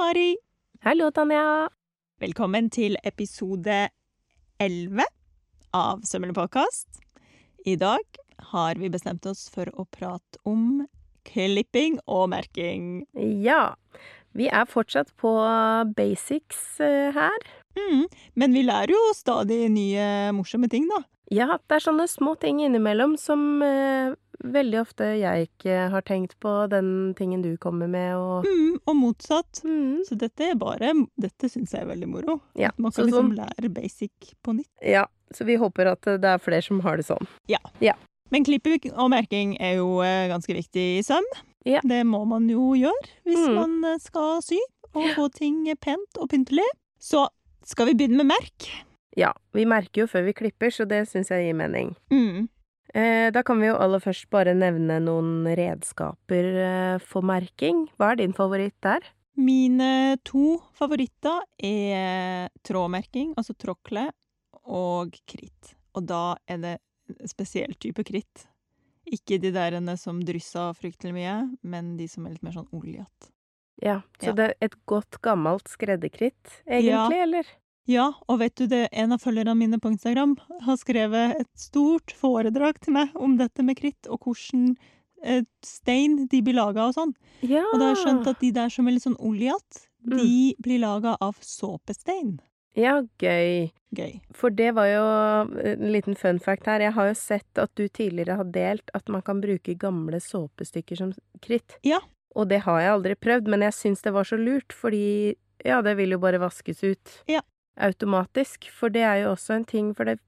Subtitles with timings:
[0.00, 0.32] Mari!
[0.80, 1.68] Hallo, Tanja!
[2.22, 3.90] Velkommen til episode
[4.56, 5.04] 11
[5.76, 7.02] av Sømmelig podkast.
[7.68, 8.16] I dag
[8.54, 10.86] har vi bestemt oss for å prate om
[11.28, 12.86] klipping og merking.
[13.44, 13.74] Ja,
[14.32, 15.34] vi er fortsatt på
[15.98, 17.52] basics eh, her.
[17.76, 18.06] Mm,
[18.40, 21.02] men vi lærer jo stadig nye morsomme ting, da.
[21.28, 26.34] Ja, det er sånne små ting innimellom som eh, veldig ofte jeg ikke har tenkt
[26.40, 29.60] på, den tingen du kommer med, og Mm, og motsatt.
[29.64, 30.04] mm.
[30.08, 32.40] Så dette er bare Dette syns jeg er veldig moro.
[32.56, 34.68] Ja, Man så kan liksom sånn- lære basic på nytt.
[34.82, 37.26] Ja, så vi håper at det er flere som har det sånn.
[37.48, 37.58] Ja.
[38.30, 41.24] Men klipping og merking er jo eh, ganske viktig i søm.
[41.66, 41.80] Ja.
[41.82, 43.54] Det må man jo gjøre hvis Mm.
[43.54, 44.56] man eh, skal sy
[44.94, 46.64] og få ting pent og pyntelig.
[47.00, 47.26] Så
[47.64, 48.68] skal vi begynne med merk.
[49.16, 51.96] Ja, vi merker jo før vi klipper, så det syns jeg gir mening.
[52.10, 52.48] Mm.
[52.94, 57.84] Eh, da kan vi jo aller først bare nevne noen redskaper eh, for merking.
[58.00, 59.04] Hva er din favoritt der?
[59.40, 64.08] Mine to favoritter er trådmerking, altså tråkle,
[64.66, 65.74] og kritt.
[65.96, 66.76] Og da er det
[67.30, 68.46] spesiell type kritt.
[69.10, 73.30] Ikke de der som drysser fryktelig mye, men de som er litt mer sånn oljete.
[73.80, 74.32] Ja, så Ja.
[74.36, 77.46] det er et godt gammelt skredderkritt, egentlig, eller?
[77.88, 80.36] Ja, og vet du det, en av følgerne mine på Instagram
[80.66, 84.74] har skrevet et stort foredrag til meg om dette med kritt, og hvordan
[85.24, 87.14] eh, stein de blir laga og sånn.
[87.40, 87.64] Ja.
[87.72, 90.80] Og da har jeg skjønt at de der som er litt sånn oljete, de blir
[90.80, 92.38] laga av såpestein.
[92.78, 93.70] Ja, gøy.
[93.96, 94.20] Gøy.
[94.36, 95.02] For det var jo
[95.66, 96.80] en liten fun fact her.
[96.84, 101.00] Jeg har jo sett at du tidligere har delt at man kan bruke gamle såpestykker
[101.00, 101.80] som kritt.
[101.86, 101.98] Ja.
[102.38, 105.34] Og det har jeg aldri prøvd, men jeg syns det var så lurt, fordi
[105.66, 107.42] ja, det vil jo bare vaskes ut Ja.
[107.80, 108.68] Automatisk.
[108.72, 110.18] For det er jo også en ting, for det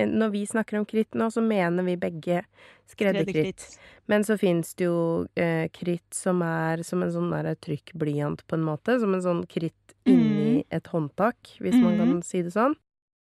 [0.00, 2.44] når vi snakker om kritt nå, så mener vi begge
[2.88, 3.64] skredderkritt.
[4.08, 8.64] Men så fins det jo eh, kritt som er som en sånn trykkblyant, på en
[8.64, 8.96] måte.
[9.02, 9.74] Som en sånn kritt
[10.08, 12.24] inni et håndtak, hvis man kan Mhm.
[12.24, 12.74] si det sånn.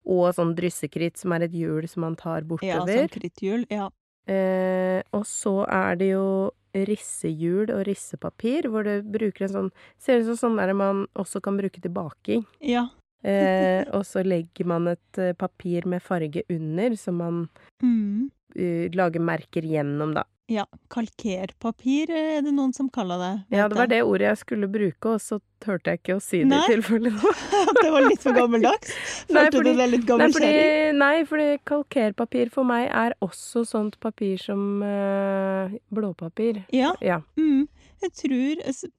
[0.06, 2.66] Og sånn dryssekritt, som er et hjul som man tar bortover.
[2.66, 3.66] Ja, sånn kritthjul.
[3.70, 3.88] Ja.
[4.28, 10.20] eh, og så er det jo rissehjul og rissepapir, hvor du bruker en sånn Ser
[10.20, 12.44] ut som sånn der man også kan bruke til baking.
[12.60, 12.88] ja.
[13.22, 17.48] Eh, og så legger man et eh, papir med farge under, som man
[17.82, 18.30] Mm.
[18.56, 20.24] uh, lager merker gjennom, da.
[20.50, 20.64] Ja.
[20.90, 23.56] Kalkerpapir er det noen som kaller det.
[23.56, 26.40] Ja, det var det ordet jeg skulle bruke, og så turte jeg ikke å si
[26.42, 26.58] det Nei.
[26.64, 27.12] i tilfelle.
[27.80, 28.90] Det var litt for gammeldags?
[29.30, 30.98] Nei, Følte fordi- du deg litt Nei gammel fordi, kjerring?
[30.98, 36.64] nei, fordi kalkerpapir for meg er også sånt papir som eh, blåpapir.
[36.74, 36.94] Ja.
[37.00, 37.68] Ja, Mm.
[38.02, 38.90] Jeg tror på-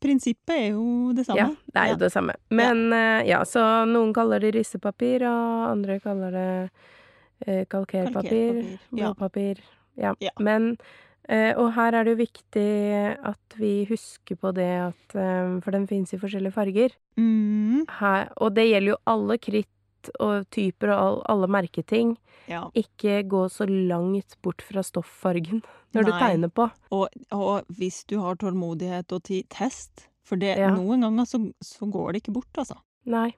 [0.00, 1.38] Prinsippet er jo det samme.
[1.38, 2.00] ja, det er jo Ja.
[2.04, 2.34] det samme.
[2.50, 6.70] Men eh, ja, så noen kaller det rissepapir, og andre kaller det
[7.46, 9.60] eh, kalkerpapir, blåpapir.
[9.96, 10.14] Ja.
[10.20, 10.30] Ja.
[10.38, 10.76] Men
[11.28, 12.68] eh, Og her er det jo viktig
[13.26, 16.94] at vi husker på det at eh, For den finnes i forskjellige farger.
[17.18, 17.84] Mm.
[18.00, 19.68] Her, og det gjelder jo alle kritt
[20.20, 22.16] og typer og all, alle merketing.
[22.48, 22.62] ja.
[22.74, 25.62] Ikke gå så langt bort fra stoffargen
[25.94, 26.70] når du tegner på.
[26.90, 30.06] Og, og hvis du har tålmodighet og tid, test.
[30.24, 30.70] For det, Ja.
[30.70, 32.76] noen ganger så, så går det ikke bort, altså.
[33.06, 33.32] Nei.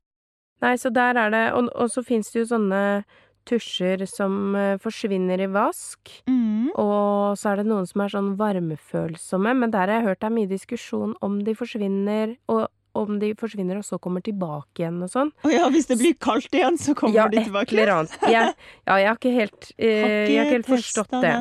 [0.60, 3.04] Nei, så der er det Og, og så fins det jo sånne
[3.48, 6.12] tusjer som eh, forsvinner i vask.
[6.30, 6.68] Mm.
[6.78, 10.28] Og så er det noen som er sånn varmefølsomme, men der har jeg hørt det
[10.28, 15.02] er mye diskusjon om de forsvinner, og om de forsvinner og så kommer tilbake igjen
[15.02, 15.30] og sånn.
[15.44, 17.72] Og ja, hvis det blir kaldt igjen, så kommer Ja, de tilbake.
[17.72, 18.16] eller annet.
[18.28, 18.54] Jeg,
[18.88, 21.34] ja, jeg har ikke helt, eh, jeg har ikke helt forstått det.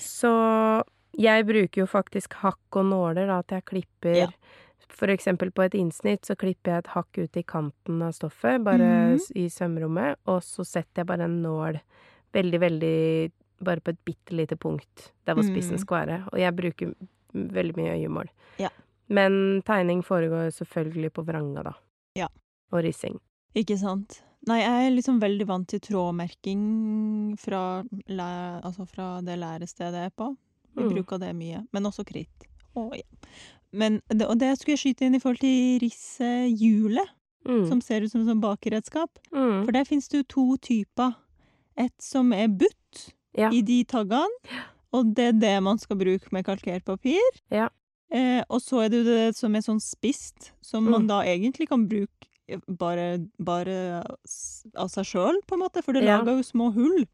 [0.00, 0.32] Så
[1.16, 4.28] jeg bruker jo faktisk hakk og nåler, da, at jeg klipper Ja.
[4.96, 8.62] For eksempel på et innsnitt så klipper jeg et hakk ut i kanten av stoffet,
[8.64, 9.32] bare mm -hmm.
[9.36, 11.80] i sømrommet, og så setter jeg bare en nål
[12.32, 13.30] veldig, veldig
[13.64, 15.80] Bare på et bitte lite punkt der hvor spissen Mhm.
[15.80, 16.24] skal være.
[16.32, 16.94] Og jeg bruker
[17.32, 18.28] veldig mye øyemål.
[18.58, 18.68] Ja.
[19.08, 21.72] Men tegning foregår selvfølgelig på vranga, da.
[22.16, 22.28] Ja.
[22.72, 23.18] Og rissing.
[23.54, 24.22] Ikke sant.
[24.46, 27.82] Nei, jeg er liksom veldig vant til trådmerking fra,
[28.62, 30.36] altså fra det lærestedet jeg er på.
[30.76, 30.90] Vi Mm.
[30.94, 31.66] bruker det mye.
[31.72, 32.46] Men også kritt.
[32.76, 33.02] Å, ja.
[33.72, 37.08] Men, det, og det skulle jeg skyte inn i forhold til rissehjulet,
[37.46, 37.68] Mm.
[37.68, 39.18] som ser ut som et bakeredskap.
[39.32, 39.64] Mm.
[39.64, 41.14] For der finnes det jo to typer.
[41.78, 43.50] Et som er butt Ja.
[43.50, 44.28] i de taggene,
[44.92, 47.20] og det er det man skal bruke med kalkert papir.
[47.50, 47.68] Ja.
[48.12, 51.08] Eh, og så er det jo det som er sånn spist, som man Mm.
[51.08, 54.04] da egentlig kan bruke bare, bare
[54.76, 56.18] av seg sjøl, på en måte, for det Ja.
[56.18, 57.06] lager jo små hull.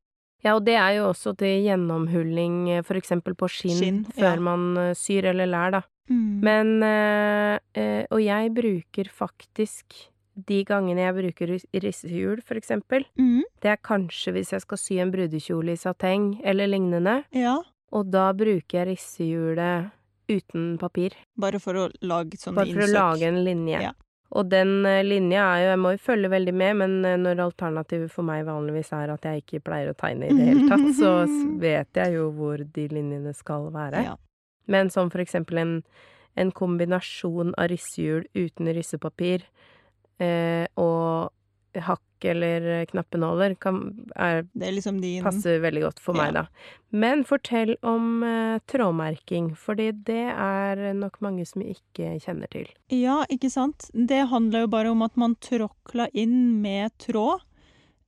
[0.44, 4.34] Ja, og det er jo også til gjennomhulling, eh, for eksempel på skinn, Skinn, før
[4.34, 4.40] ja.
[4.40, 5.82] man eh, syr eller lær, da.
[6.10, 6.40] Mm.
[6.42, 9.94] Men eh, eh, Og jeg bruker faktisk
[10.36, 13.42] de gangene jeg bruker rissehjul, for eksempel, mm.
[13.60, 17.58] det er kanskje hvis jeg skal sy en brudekjole i sateng eller lignende, Ja.
[17.92, 19.90] og da bruker jeg rissehjulet
[20.30, 21.16] uten papir.
[21.38, 23.82] Bare for å lage sånne Bare for å lage en linje.
[23.88, 23.92] Ja.
[24.32, 27.42] Og den eh, linja er jo Jeg må jo følge veldig med, men eh, når
[27.48, 30.88] alternativet for meg vanligvis er at jeg ikke pleier å tegne i det hele tatt,
[30.96, 31.12] så
[31.66, 34.06] vet jeg jo hvor de linjene skal være.
[34.08, 34.16] Ja.
[34.72, 35.76] Men som for eksempel en,
[36.38, 39.44] en kombinasjon av ryssehjul uten ryssepapir
[40.22, 41.32] eh, og
[41.80, 43.80] hakk eller eh, knappenåler kan,
[44.14, 46.46] er, Det er liksom din passer veldig godt for meg, da.
[46.92, 52.68] Men fortell om uh, trådmerking, fordi det er nok mange som ikke kjenner til.
[52.92, 53.88] Ja, ikke sant?
[53.92, 57.40] Det handler jo bare om at man tråkla inn med tråd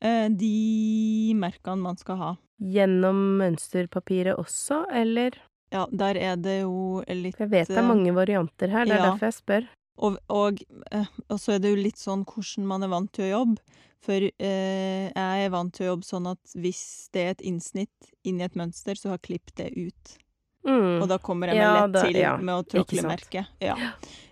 [0.04, 2.32] uh, de merkene man skal ha.
[2.60, 5.40] Gjennom mønsterpapiret også, eller?
[5.74, 9.00] Ja, der er det jo litt Jeg vet det er mange varianter her, det er
[9.00, 9.08] ja.
[9.10, 9.72] derfor jeg spør.
[10.02, 10.58] Og, og,
[10.90, 13.62] eh, og så er det jo litt sånn hvordan man er vant til å jobbe.
[14.04, 18.10] For eh, jeg er vant til å jobbe sånn at hvis det er et innsnitt
[18.26, 20.16] inni et mønster, så har jeg klippet det ut.
[20.64, 21.02] Mm.
[21.02, 23.48] Og da kommer jeg meg Ja, lett til ja, med å ikke tråkle merket.
[23.60, 23.76] Ja.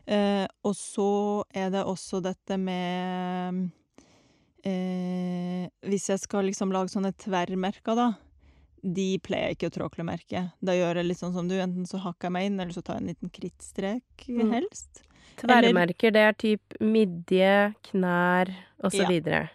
[0.09, 1.09] Eh, og så
[1.55, 3.69] er det også dette med
[4.67, 8.09] eh, Hvis jeg skal liksom lage sånne tverrmerker, da.
[8.83, 10.51] De pleier jeg ikke å tråkle merket.
[10.65, 11.55] Da gjør jeg litt sånn som du.
[11.63, 14.51] Enten så hakker jeg meg inn, eller så tar jeg en liten krittstrek, Mm.
[14.57, 15.05] helst.
[15.37, 18.49] Tverrmerker, det er typ midje, knær
[18.83, 19.09] og så Ja.
[19.09, 19.49] videre.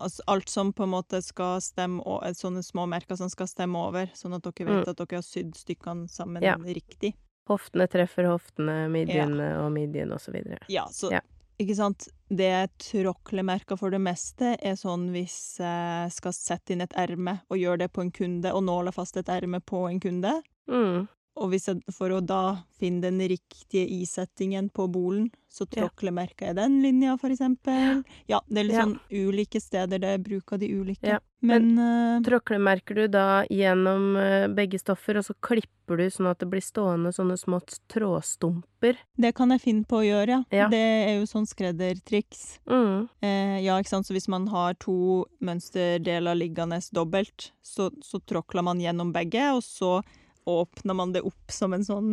[0.00, 3.48] Altså alt som på en måte skal stemme o- eh, Sånne små merker som skal
[3.48, 4.88] stemme over, sånn at dere vet Mm.
[4.90, 6.54] at dere har sydd stykkene sammen Ja.
[6.54, 7.14] riktig.
[7.48, 10.58] Hoftene treffer hoftene, midjene og midjen og så videre.
[10.68, 11.20] Ja, så Ja.
[11.58, 12.06] Ikke sant?
[12.30, 17.58] Det tråklemerker for det meste er sånn hvis jeg skal sette inn et erme og
[17.58, 20.40] gjøre det på en kunde, og nåle fast et erme på en kunde.
[20.68, 21.08] Mm.
[21.38, 22.42] Og hvis jeg, for å da
[22.78, 28.02] finne den riktige isettingen på bolen, så tråklemerker jeg den linja, for eksempel.
[28.30, 31.16] Ja, det er litt sånn ulike steder det bruker de ulike.
[31.16, 36.28] Ja, Men, eh, Tråklemerker du da gjennom eh, begge stoffer, og så klipper du sånn
[36.30, 38.98] at det blir stående sånne små trådstumper.
[39.16, 40.64] det kan jeg finne på å gjøre, ja.
[40.64, 40.68] Ja.
[40.68, 42.58] Det er jo sånn skreddertriks.
[42.68, 43.08] Mm.
[43.22, 48.66] Eh, ja, ikke sant, så hvis man har to mønsterdeler liggende dobbelt, så, så tråkler
[48.66, 50.02] man gjennom begge, og så
[50.48, 52.12] åpner man det opp som en sånn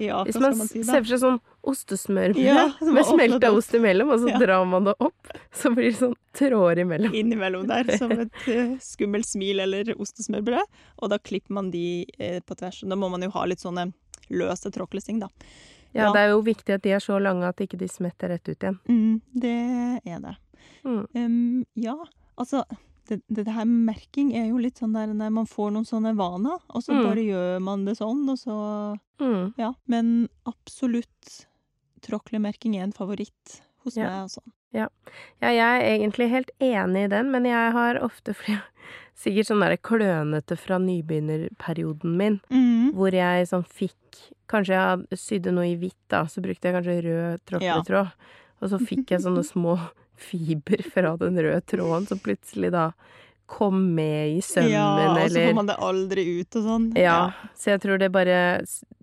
[0.00, 4.12] Ja, Hvis man man si, ser for seg sånn ostesmørbrød Ja, med smelta ost imellom,
[4.14, 4.38] og så Ja.
[4.38, 7.12] drar man det opp, så blir det sånn tråder imellom.
[7.12, 10.62] Innimellom der, som et uh, skummelt smil eller ostesmørbrød.
[11.02, 12.80] Og da klipper man de eh, på tvers.
[12.86, 13.88] Da må man jo ha litt sånne
[14.30, 15.28] løse tråklesting, da.
[15.92, 16.12] Ja, Ja.
[16.14, 18.56] det er jo viktig at de er så lange at ikke de smetter rett ut
[18.62, 18.78] igjen.
[18.88, 19.56] Mm, det
[20.06, 20.36] er det.
[20.86, 21.02] Mm.
[21.18, 21.96] Um, ja,
[22.38, 22.62] altså
[23.10, 26.14] det, det her med merking er jo litt sånn der når man får noen sånne
[26.16, 27.04] vaner, og så Mm.
[27.08, 28.56] bare gjør man det sånn, og så
[29.20, 29.52] Mm.
[29.58, 29.74] Ja.
[29.86, 31.44] Men absolutt
[32.00, 34.04] tråklemerking er en favoritt hos Ja.
[34.08, 34.40] meg, altså.
[34.72, 34.86] Ja,
[35.42, 38.62] jeg er egentlig helt enig i den, men jeg har ofte flere
[39.20, 42.92] Sikkert sånn derre klønete fra nybegynnerperioden min, Mm.
[42.94, 43.96] hvor jeg sånn fikk
[44.48, 48.12] Kanskje jeg sydde noe i hvitt, da, så brukte jeg kanskje rød tråkletråd.
[48.62, 49.76] Og så fikk jeg sånne små
[50.20, 52.90] fiber fra den røde tråden som plutselig da
[53.50, 56.84] kom med i sømmen, ja, og så eller får man det aldri ut og sånn.
[56.94, 57.16] Ja,
[57.58, 58.36] så jeg tror det bare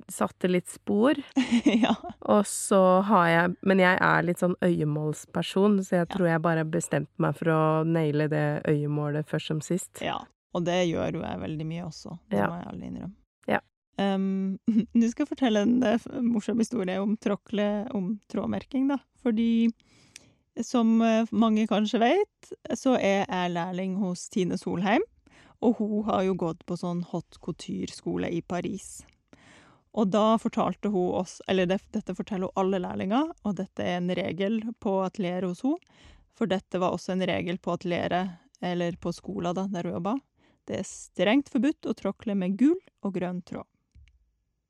[0.07, 1.19] satte litt spor.
[1.83, 1.91] ja.
[2.31, 2.79] Og så
[3.09, 7.35] har jeg Men jeg er litt sånn øyemålsperson, så jeg tror jeg bare bestemte meg
[7.35, 9.99] for å naile det øyemålet først som sist.
[10.01, 10.19] ja.
[10.55, 12.15] Og det gjør jo jeg veldig mye også.
[12.31, 12.47] Det Ja.
[12.49, 13.13] må jeg alle innrømme.
[13.51, 13.59] Ja.
[13.99, 14.57] Um,
[14.95, 18.97] du skal fortelle en eh, morsom historie om tråkle, om trådmerking, da.
[19.21, 19.67] Fordi
[20.63, 25.05] som eh, mange kanskje vet, så er jeg lærling hos Tine Solheim.
[25.65, 29.01] Og hun har jo gått på sånn hot couture-skole i Paris.
[29.97, 33.97] Og da fortalte hun oss, eller det, dette forteller hun alle lærlinger, og dette er
[33.97, 35.81] en regel på atelieret hos henne.
[36.37, 40.17] For dette var også en regel på atelieret, eller på skolen da, der hun jobba.
[40.69, 43.65] Det er strengt forbudt å tråkle med gul og grønn tråd.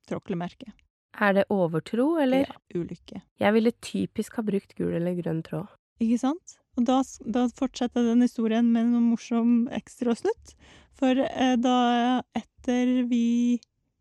[0.07, 0.71] Tråklemerke.
[1.17, 2.45] Er det overtro, eller?
[2.45, 3.21] Ja, ulykke.
[3.41, 5.69] Jeg ville typisk ha brukt gul eller grønn tråd.
[6.03, 6.57] Ikke sant?
[6.77, 10.53] Og da, da fortsetter den historien med noe morsom ekstra slutt.
[10.97, 11.79] For eh, da
[12.37, 13.57] etter vi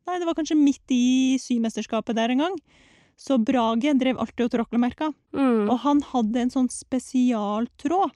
[0.06, 2.58] Nei, det var kanskje midt i symesterskapet der en gang.
[3.18, 5.08] Så Brage drev alltid og tråklemerka.
[5.34, 5.64] Mm.
[5.66, 8.14] Og han hadde en sånn spesialtråd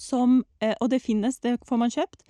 [0.00, 2.22] som eh, Og det finnes, det får man kjøpt.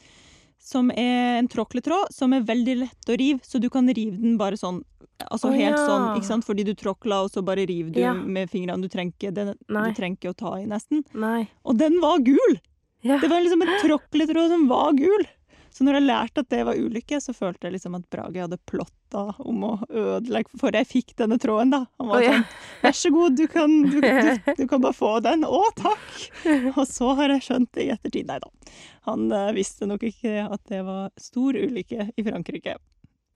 [0.60, 4.36] Som er en tråkletråd som er veldig lett å rive, så du kan rive den
[4.40, 4.82] bare sånn
[5.20, 5.84] Altså oh, helt ja.
[5.84, 6.44] sånn, ikke sant?
[6.48, 8.14] Fordi du tråkla, og så bare river du Ja.
[8.14, 8.80] med fingrene.
[8.80, 11.04] Du trenger ikke det- du trenger ikke å ta i, nesten.
[11.12, 11.46] Nei.
[11.62, 12.56] Og den var gul!
[13.02, 13.18] Ja.
[13.18, 15.26] Det var liksom en tråkletråd som var gul.
[15.70, 18.58] Så når jeg lærte at det var ulykke, så følte jeg liksom at Brage hadde
[18.66, 21.84] plotta om å ødelegge For jeg fikk denne tråden, da.
[22.02, 22.36] Han var oh, ja.
[22.36, 25.46] sånn Vær så god, du kan, du, du, du kan bare få den.
[25.46, 26.06] Å, takk!
[26.74, 28.30] Og så har jeg skjønt det i ettertid.
[28.30, 28.50] Nei da.
[29.08, 32.78] Han uh, visste nok ikke at det var stor ulykke i Frankrike.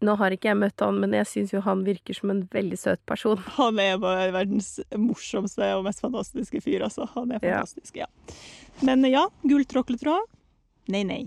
[0.04, 2.78] Nå har ikke jeg møtt han, men jeg syns jo han virker som en veldig
[2.80, 3.40] søt person.
[3.56, 7.08] Han er bare verdens morsomste og mest fantastiske fyr, altså.
[7.14, 8.10] Han er fantastisk, ja.
[8.84, 10.28] Men ja, gulltråkletråd?
[10.92, 11.22] Nei, nei.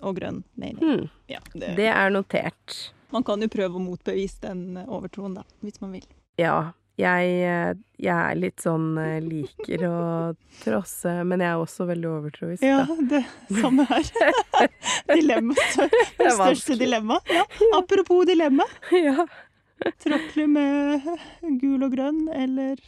[0.00, 0.42] Og grønn?
[0.56, 0.72] Nei.
[0.80, 2.92] Hmm, Ja, det, det er notert.
[3.14, 6.04] Man kan jo prøve å motbevise den overtroen, da, hvis man vil.
[6.40, 9.94] Ja, jeg, eh, jeg er litt sånn eh, liker å
[10.64, 12.96] trosse, men jeg er også veldig overtroisk, Ja, da.
[13.14, 14.10] det samme her.
[15.14, 15.54] dilemma.
[16.18, 17.20] Det største dilemma.
[17.30, 17.46] Ja.
[17.78, 18.66] Apropos dilemma.
[18.94, 19.26] Ja.
[20.00, 21.08] Tråkle med
[21.60, 22.78] gul og grønn, eller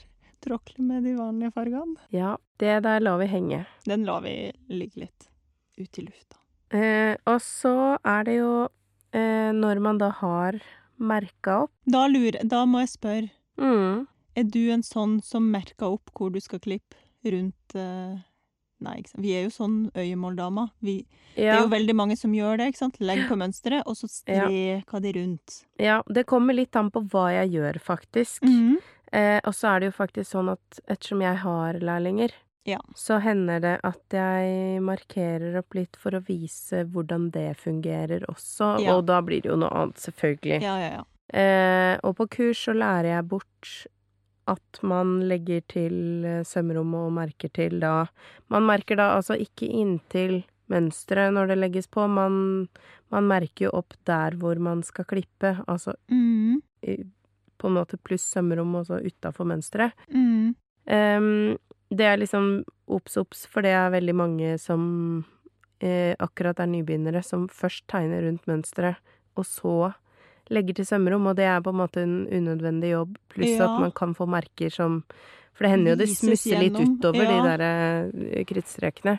[0.45, 1.97] tråkle med de vanlige fargene.
[2.15, 3.65] ja, det der lar vi henge.
[3.85, 5.27] Den lar vi ligge litt
[5.77, 6.39] ut i lufta.
[6.75, 8.53] Eh, og så er det jo
[9.15, 10.59] eh, når man da har
[10.99, 13.29] merka opp Da, lurer, da må jeg spørre,
[13.61, 14.07] mm,
[14.37, 16.97] er du en sånn som merker opp hvor du skal klippe
[17.27, 18.17] rundt eh,
[18.77, 19.23] Nei, ikke sant.
[19.25, 20.67] Vi er jo sånn øyemåldamer.
[20.85, 20.99] Vi,
[21.33, 22.67] Det er jo veldig mange som gjør det.
[22.69, 22.99] ikke sant?
[23.01, 25.55] Legg på mønsteret, og så streker de rundt.
[25.81, 28.45] ja, det kommer litt an på hva jeg gjør, faktisk.
[28.45, 28.77] Mhm.
[29.17, 32.35] Eh, og så er det jo faktisk sånn at ettersom jeg har lærlinger,
[32.67, 32.81] Ja.
[32.99, 38.77] så hender det at jeg markerer opp litt for å vise hvordan det fungerer også,
[38.83, 38.97] Ja.
[38.97, 40.63] og da blir det jo noe annet, selvfølgelig.
[40.63, 41.05] Ja, ja, ja.
[41.27, 43.71] Eh, og på kurs så lærer jeg bort
[44.47, 48.07] at man legger til eh, sømrommet og merker til da
[48.49, 52.69] Man merker da altså ikke inntil mønsteret når det legges på, man,
[53.15, 56.63] man merker jo opp der hvor man skal klippe, altså mm.
[57.59, 59.95] på en måte pluss sømrom og så utafor mønsteret.
[60.11, 60.55] Mm.
[60.87, 61.57] Ehm,
[61.91, 64.83] det er liksom obs, obs, for det er veldig mange som
[65.83, 68.99] eh, akkurat er nybegynnere, som først tegner rundt mønsteret,
[69.37, 69.77] og så
[70.51, 73.67] legger til sømrom, og det er på en måte en unødvendig jobb, pluss Ja.
[73.67, 75.05] at man kan få merker som
[75.57, 77.31] For det hender jo det smusser litt utover ja.
[77.31, 79.15] de der eh, krittstrekene.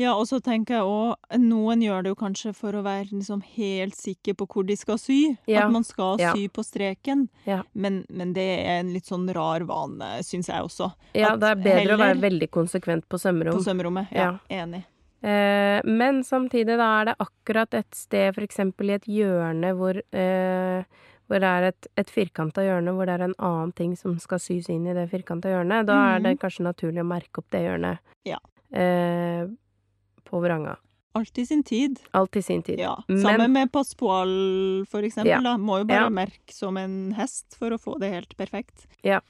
[0.00, 3.42] Ja, og så tenker jeg òg Noen gjør det jo kanskje for å være liksom
[3.58, 5.18] helt sikker på hvor de skal sy.
[5.50, 6.32] Ja, At man skal ja.
[6.32, 7.26] sy på streken.
[7.48, 7.60] Ja.
[7.72, 10.92] Men, men det er en litt sånn rar vane, syns jeg også.
[11.12, 13.60] Ja, At det er bedre å være veldig konsekvent på sømrom.
[13.60, 14.12] På sømrommet.
[14.16, 14.84] Ja, enig.
[15.22, 19.94] Eh, men samtidig da er det akkurat et sted, for eksempel i et hjørne hvor,
[19.94, 24.16] eh, hvor det er et, et firkanta hjørne, hvor det er en annen ting som
[24.18, 25.86] skal sys inn i det firkanta hjørnet.
[25.86, 28.02] Da er det kanskje naturlig å merke opp det hjørnet.
[28.26, 28.40] Ja.
[28.74, 29.46] Eh,
[30.32, 30.78] på vranga.
[31.14, 31.98] Alt i sin tid.
[32.16, 32.78] Alt i sin tid.
[32.80, 32.94] Ja.
[33.06, 35.34] Men- Sammen med passepoil, for eksempel.
[35.34, 35.40] Ja.
[35.44, 35.58] Da.
[35.60, 36.08] Må jo bare Ja.
[36.08, 38.86] merke som en hest for å få det helt perfekt.
[39.04, 39.20] Ja.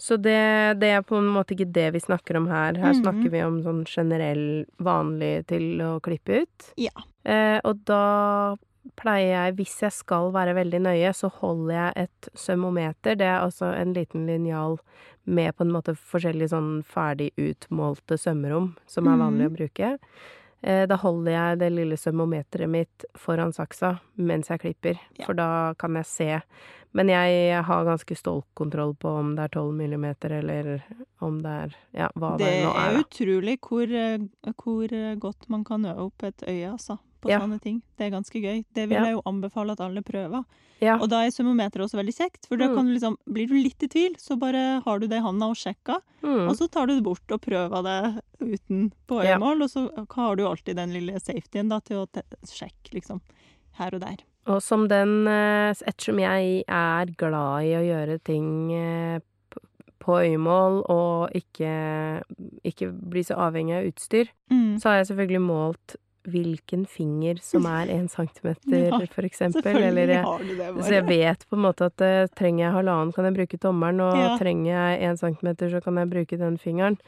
[0.00, 2.74] Så det, det er på en måte ikke det vi snakker om her.
[2.80, 3.02] Her Mhm.
[3.02, 6.72] snakker vi om sånn generell, vanlig til å klippe ut.
[6.78, 6.90] Ja.
[7.24, 8.56] Eh, og da
[8.96, 13.16] pleier jeg, hvis jeg skal være veldig nøye, så holder jeg et sømmometer.
[13.20, 14.78] Det er altså en liten linjal
[15.30, 19.90] med på en måte forskjellige sånn ferdig utmålte sømrom, som er vanlig å bruke.
[20.62, 25.24] Eh, da holder jeg det lille sømmometeret mitt foran saksa mens jeg klipper, Ja.
[25.26, 26.42] for da kan jeg se.
[26.92, 30.82] Men jeg har ganske stålkontroll på om det er 12 millimeter, eller
[31.22, 35.16] om det er ja, hva det, Det nå er Det er, utrolig hvor, eh, hvor
[35.20, 36.98] godt man kan øve opp et øye, altså.
[37.20, 37.38] På Ja.
[37.40, 37.82] sånne ting.
[37.98, 38.64] Det er ganske gøy.
[38.72, 39.04] Det vil Ja.
[39.04, 40.44] jeg jo anbefale at alle prøver.
[40.80, 40.96] Ja.
[40.96, 42.74] Og da er sømmometeret også veldig kjekt, for da Mm.
[42.76, 45.46] kan du liksom, blir du litt i tvil, så bare har du det i handa
[45.50, 46.48] og sjekker, Mm.
[46.48, 50.36] og så tar du det bort og prøver det uten på øyemål, og så har
[50.36, 52.08] du alltid den lille safetyen da, til å
[52.46, 53.20] sjekke, liksom,
[53.74, 54.16] her og der.
[54.46, 59.20] Og som den eh, Ettersom jeg er glad i å gjøre ting eh,
[60.00, 62.22] på øyemål og ikke,
[62.64, 64.76] ikke bli så avhengig av utstyr, Mm.
[64.80, 65.96] så har jeg selvfølgelig målt
[66.28, 69.76] hvilken finger som er én centimeter, Ja, for eksempel.
[69.80, 70.12] Eller
[70.82, 74.00] så jeg vet på en måte at uh, trenger jeg halvannen, kan jeg bruke tommelen,
[74.04, 74.36] og Ja.
[74.38, 76.98] trenger jeg én centimeter, så kan jeg bruke den fingeren.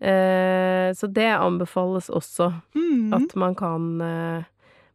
[0.00, 2.50] Uh, så det anbefales også.
[2.76, 3.12] Mm.
[3.16, 4.44] At man kan uh,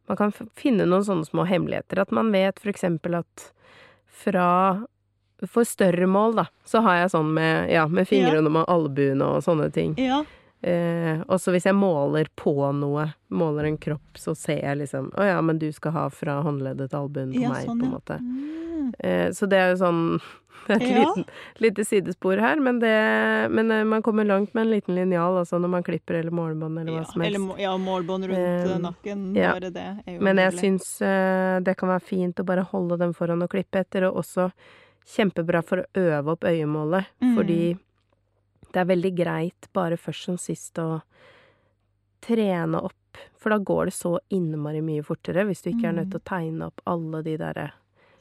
[0.08, 2.00] Man kan finne noen sånne små hemmeligheter.
[2.02, 3.52] At man vet for eksempel at
[4.22, 4.84] fra
[5.46, 9.24] For større mål, da, så har jeg sånn med, ja, med fingrene og med albuene
[9.26, 9.94] og sånne ting.
[9.98, 10.20] Ja.
[10.62, 15.24] Eh, også hvis jeg måler på noe, måler en kropp, så ser jeg liksom Å
[15.26, 17.90] ja, men du skal ha fra håndleddet til albuen på ja, meg, sånn, på en
[17.90, 17.96] ja.
[17.96, 18.18] måte.
[18.22, 18.94] Mm.
[18.98, 20.04] Eh, så det er jo sånn
[20.68, 21.00] Det er et Ja.
[21.02, 21.24] liten,
[21.58, 22.92] lite sidespor her, men, det,
[23.50, 26.78] men eh, man kommer langt med en liten linjal, altså når man klipper eller målbånd
[26.78, 27.34] eller hva som helst.
[27.40, 29.24] eller ja, målbånd rundt eh, Eh, nakken.
[29.34, 29.56] ja.
[29.56, 33.00] Bare det er jo Men jeg syns eh, det kan være fint å bare holde
[33.02, 34.52] dem foran og klippe etter, og også
[35.16, 37.34] kjempebra for å øve opp øyemålet, Mm.
[37.34, 37.58] fordi
[38.70, 41.02] det er veldig greit bare først som sist å
[42.22, 46.12] trene opp, for da går det så innmari mye fortere hvis du ikke er nødt
[46.14, 47.70] til å tegne opp alle de derre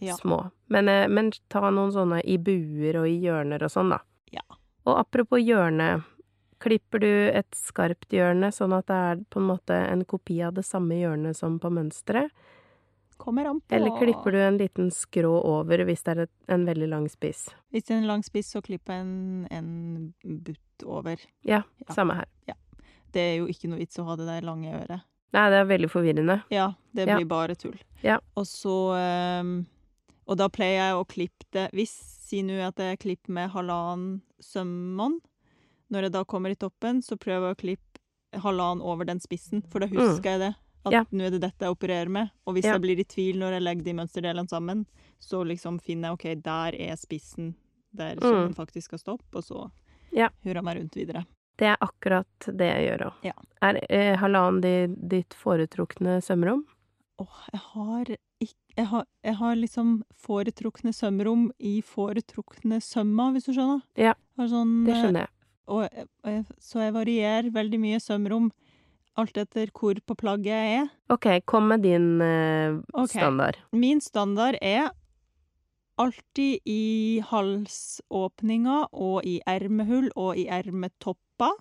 [0.01, 0.07] Mm.
[0.07, 0.15] Ja.
[0.17, 0.51] små.
[0.67, 3.99] Men, eh, men ta noen sånne i buer og i hjørner og sånn, da.
[4.33, 4.41] Ja.
[4.87, 6.03] Og apropos hjørne,
[6.59, 10.55] klipper du et skarpt hjørne sånn at det er på en måte en kopi av
[10.55, 12.31] det samme hjørnet som på mønsteret?
[13.21, 16.63] Kommer an på Eller klipper du en liten skrå over hvis det er et, en
[16.65, 17.43] veldig lang spiss?
[17.69, 20.13] Hvis det er en lang spiss, så klipper jeg en, en
[20.47, 21.21] butt over.
[21.45, 21.93] Ja, Ja.
[21.93, 22.25] samme her.
[23.11, 25.01] Det er jo ikke noe vits å ha det der lange øret.
[25.35, 26.37] Nei, det er veldig forvirrende.
[26.49, 27.17] Ja, det Ja.
[27.19, 27.77] blir bare tull.
[28.03, 28.17] Ja.
[28.35, 29.65] Og så ehm,
[30.27, 34.21] Og da pleier jeg å klippe det Hvis Si nå at jeg klipper med halvannen
[34.39, 35.19] sømmene.
[35.91, 39.61] Når jeg da kommer i toppen, så prøver jeg å klippe halvannen over den spissen,
[39.69, 40.53] for da husker jeg det.
[40.85, 40.93] At Mm.
[40.93, 41.03] Ja.
[41.11, 42.29] nå er det dette jeg opererer med.
[42.47, 42.73] Og hvis Ja.
[42.73, 44.85] jeg blir i tvil når jeg legger de mønsterdelene sammen,
[45.19, 47.53] så liksom finner jeg OK, der er spissen
[47.93, 49.71] der sømmen faktisk skal stoppe, og så Mm.
[50.13, 50.29] Ja.
[50.43, 51.25] hurra meg rundt videre.
[51.57, 53.13] Det er akkurat det jeg gjør òg.
[53.23, 53.33] Ja.
[53.61, 56.63] Er eh, halvannen di, ditt foretrukne sømrom?
[57.19, 63.45] Åh, jeg har ikke jeg har, jeg har liksom foretrukne sømrom i foretrukne sømmer, hvis
[63.45, 63.81] du skjønner?
[63.97, 65.29] Ja, sånn, Det skjønner jeg.
[65.67, 68.51] Og, jeg- og så jeg varierer veldig mye sømrom
[69.19, 70.89] alt etter hvor på plagget jeg er.
[71.11, 73.19] OK, kom med din eh, okay.
[73.19, 73.59] standard.
[73.75, 74.91] Min standard er
[76.01, 81.51] alltid i halsåpninga og i ermehull og i ermetoppa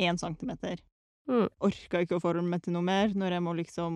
[0.00, 0.80] én centimeter.
[1.24, 1.46] Mm.
[1.64, 3.94] Orker ikke å forholde meg til noe mer når jeg må liksom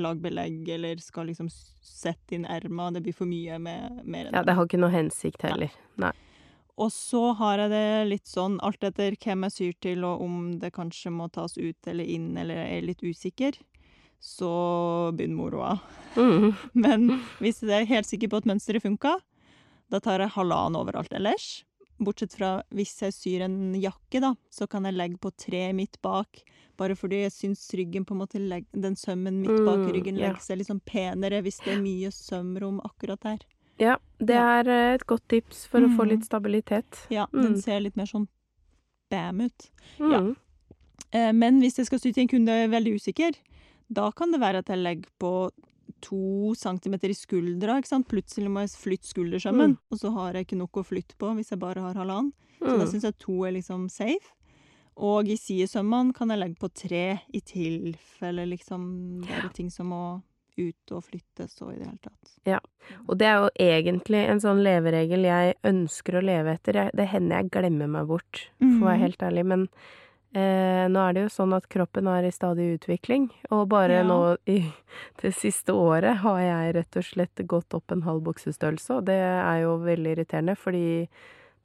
[0.00, 2.88] lage belegg eller skal liksom sette inn erma.
[2.94, 4.38] Det blir for mye med mer enn det.
[4.38, 5.74] Ja, det har ikke noe hensikt heller.
[6.00, 6.14] Nei.
[6.80, 10.36] Og så har jeg det litt sånn alt etter hvem jeg syr til, og om
[10.62, 13.58] det kanskje må tas ut eller inn, eller er litt usikker.
[14.20, 14.50] Så
[15.16, 15.74] begynner moroa.
[16.16, 16.52] Mm.
[16.84, 17.10] Men
[17.40, 19.18] hvis jeg er helt sikker på at mønsteret funka,
[19.90, 21.66] da tar jeg halvannen overalt ellers.
[22.00, 26.00] Bortsett fra hvis jeg syr en jakke, da, så kan jeg legge på tre midt
[26.04, 26.40] bak.
[26.80, 30.20] Bare fordi jeg syns ryggen på en måte legger, den sømmen midt bak Mm, ryggen
[30.20, 33.44] legger seg litt sånn penere hvis det er mye sømrom akkurat der.
[33.80, 36.08] Ja, det er eh, et godt tips for å få Mm.
[36.10, 37.06] litt stabilitet.
[37.10, 37.62] Ja, den Mm.
[37.62, 38.28] ser litt mer sånn
[39.10, 39.70] bam ut.
[39.98, 40.20] Ja.
[40.20, 40.36] Mm.
[41.12, 41.32] Ja.
[41.32, 43.34] men hvis jeg skal sy til en kunde og er veldig usikker,
[43.92, 45.50] da kan det være at jeg legger på
[46.00, 48.06] to centimeter i skuldra, ikke sant.
[48.08, 49.78] Plutselig må jeg flytte skuldersømmen, Mm.
[49.90, 52.32] og så har jeg ikke noe å flytte på hvis jeg bare har halvannen.
[52.60, 52.92] Så da Mm.
[52.92, 54.32] syns jeg to er liksom safe.
[54.96, 59.88] Og i sidesømmene kan jeg legge på tre i tilfelle liksom det er ting som
[59.88, 60.22] må
[60.60, 62.34] ut og flyttes og i det hele tatt.
[62.48, 62.58] Ja,
[63.08, 66.90] Og det er jo egentlig en sånn leveregel jeg ønsker å leve etter.
[66.94, 69.04] Det hender jeg glemmer meg bort, for å være Mhm.
[69.06, 69.44] helt ærlig.
[69.46, 69.68] Men
[70.32, 73.30] eh, nå er det jo sånn at kroppen er i stadig utvikling.
[73.50, 74.02] Og bare Ja.
[74.04, 74.72] nå i
[75.22, 78.90] det siste året har jeg rett og slett gått opp en halv buksestørrelse.
[78.98, 81.08] Og det er jo veldig irriterende, fordi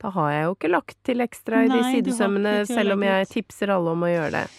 [0.01, 3.27] da har jeg jo ikke lagt til ekstra i Nei, de sidesømmene, selv om jeg
[3.29, 4.49] tipser alle om å gjøre det.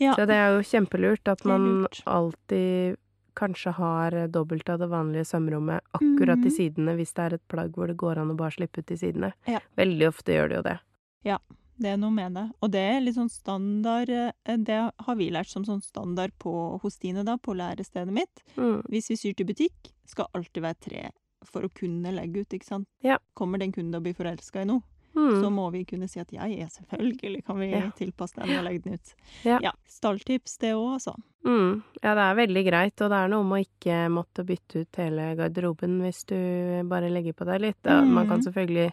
[0.00, 0.14] Ja.
[0.14, 2.96] Så det er jo kjempelurt at man alltid
[3.34, 6.56] kanskje har dobbelt av det vanlige sømrommet akkurat i Mhm.
[6.56, 8.96] sidene, hvis det er et plagg hvor det går an å bare slippe ut i
[8.96, 9.32] sidene.
[9.46, 9.60] Ja.
[9.76, 10.78] Veldig ofte gjør det jo det.
[11.24, 11.38] Ja,
[11.80, 12.52] Det er noe med det.
[12.62, 16.78] Og det er litt sånn standard eh, Det har vi lært som sånn standard på,
[16.80, 18.42] hos Stine, da, på lærestedet mitt.
[18.56, 18.82] Mm.
[18.88, 21.10] Hvis vi syr til butikk, skal alltid være tre
[21.44, 22.86] for å kunne legge ut, ikke sant.
[23.02, 23.16] Ja.
[23.34, 24.82] Kommer den kunden kunde og blir forelska i noe,
[25.14, 25.52] så Mm.
[25.54, 27.90] må vi kunne si at ja, ja, selvfølgelig kan vi Ja.
[27.90, 29.14] tilpasse den og legge den ut.
[29.44, 29.72] Ja.
[29.86, 31.14] Stalltips, det òg, altså.
[31.44, 31.82] Mm.
[32.02, 34.96] Ja, det er veldig greit, og det er noe om å ikke måtte bytte ut
[34.96, 37.76] hele garderoben hvis du bare legger på deg litt.
[37.84, 38.92] Ja, Man kan selvfølgelig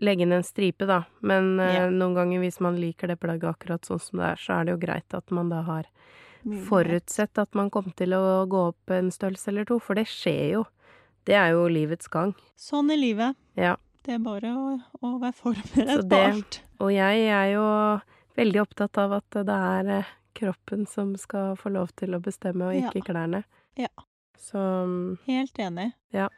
[0.00, 1.88] legge inn en stripe, da, men Ja.
[1.90, 4.72] noen ganger hvis man liker det plagget akkurat sånn som det er, så er det
[4.80, 5.84] jo greit at man da har
[6.68, 10.50] forutsett at man kommer til å gå opp en størrelse eller to, for det skjer
[10.52, 10.64] jo.
[11.24, 12.34] Det er jo livets gang.
[12.56, 13.36] Sånn er livet.
[13.56, 13.76] Ja.
[14.04, 14.64] Det er bare å,
[15.00, 16.58] å være forberedt på alt.
[16.84, 17.64] Og jeg er jo
[18.36, 22.68] veldig opptatt av at det er eh, kroppen som skal få lov til å bestemme,
[22.68, 22.90] og Ja.
[22.92, 23.44] ikke klærne.
[23.80, 23.88] Ja.
[24.36, 25.92] Så mm, Helt enig.
[26.12, 26.28] Ja.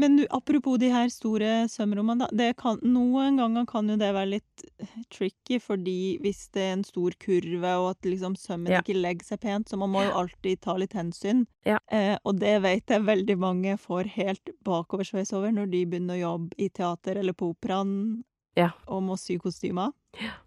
[0.00, 2.28] Men du, apropos de her store sømrommene, da.
[2.40, 6.72] Det kan, noen ganger kan jo det være litt eh, tricky, fordi hvis det er
[6.78, 8.80] en stor kurve, og at liksom sømmen Ja.
[8.80, 11.44] ikke legger seg pent, så man må jo alltid ta litt hensyn.
[11.68, 11.76] Ja.
[11.92, 16.22] Eh, og det vet jeg veldig mange får helt bakoversveis over når de begynner å
[16.24, 18.22] jobbe i teater eller på operaen
[18.56, 18.70] Ja.
[18.88, 19.92] og må sy kostymer.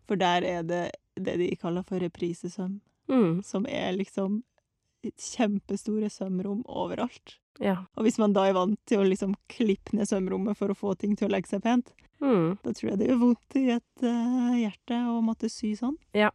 [0.08, 0.84] For der er det
[1.16, 4.42] det de kaller for reprisesøm, mm, som er liksom
[5.12, 7.38] kjempestore sømrom overalt.
[7.60, 7.86] ja.
[7.98, 10.98] Og hvis man da er vant til å liksom klippe ned sømrommet for å få
[10.98, 12.58] ting til å legge seg pent, Mm.
[12.63, 15.98] da tror jeg det gjør vondt i et uh, hjerte å måtte sy sånn.
[16.16, 16.30] Ja.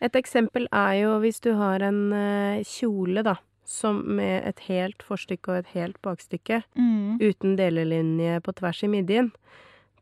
[0.00, 5.02] Et eksempel er jo hvis du har en uh, kjole, da, som med et helt
[5.04, 7.18] forstykke og et helt bakstykke, Mm.
[7.20, 9.30] uten delelinje på tvers i midjen.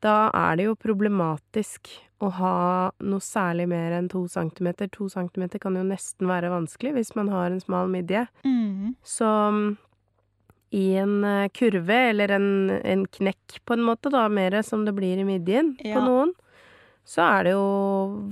[0.00, 1.88] Da er det jo problematisk
[2.24, 2.54] å ha
[3.04, 4.88] noe særlig mer enn to centimeter.
[4.96, 8.26] To centimeter kan jo nesten være vanskelig hvis man har en smal midje.
[8.44, 8.94] Mm.
[9.04, 9.28] Så
[10.74, 12.48] i en eh, kurve, eller en,
[12.82, 16.00] en knekk på en måte, da, mer som det blir i midjen Ja.
[16.00, 16.32] på noen,
[17.06, 17.68] så er det jo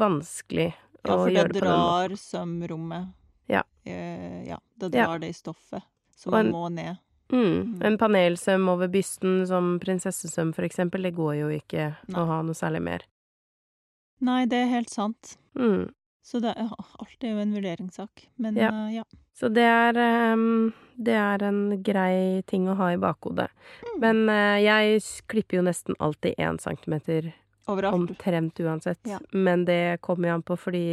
[0.01, 0.71] vanskelig
[1.05, 2.09] Ja, å for det gjøre det på den måten.
[2.09, 3.09] drar sømrommet.
[3.53, 3.63] Ja.
[3.85, 5.07] Ja, det Ja.
[5.07, 5.83] drar det i stoffet.
[6.27, 6.97] Man en- må ned.
[7.33, 7.79] Mm.
[7.79, 7.83] Mm.
[7.87, 12.19] En panelsøm over bysten som prinsessesøm, for eksempel, det går jo ikke Nei.
[12.21, 13.01] å ha noe særlig mer.
[14.23, 15.37] Nei, det er helt sant.
[15.59, 15.91] Mm.
[16.23, 16.71] Så det, er,
[17.03, 18.29] alt er jo en vurderingssak.
[18.43, 18.71] Men Ja.
[18.71, 19.05] Uh, ja.
[19.35, 19.97] Så det er
[20.35, 23.49] um, Det er en grei ting å ha i bakhodet.
[23.83, 23.95] Mm.
[24.05, 27.33] Men uh, jeg klipper jo nesten alltid én centimeter
[27.67, 27.95] Overalt.
[27.97, 29.01] omtrent uansett.
[29.09, 29.19] Ja.
[29.33, 30.85] Men det kommer jo an på, fordi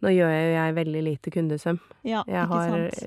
[0.00, 1.78] nå gjør jeg jo jeg veldig lite kundesøm.
[2.02, 3.02] Ja, Jeg ikke har sant.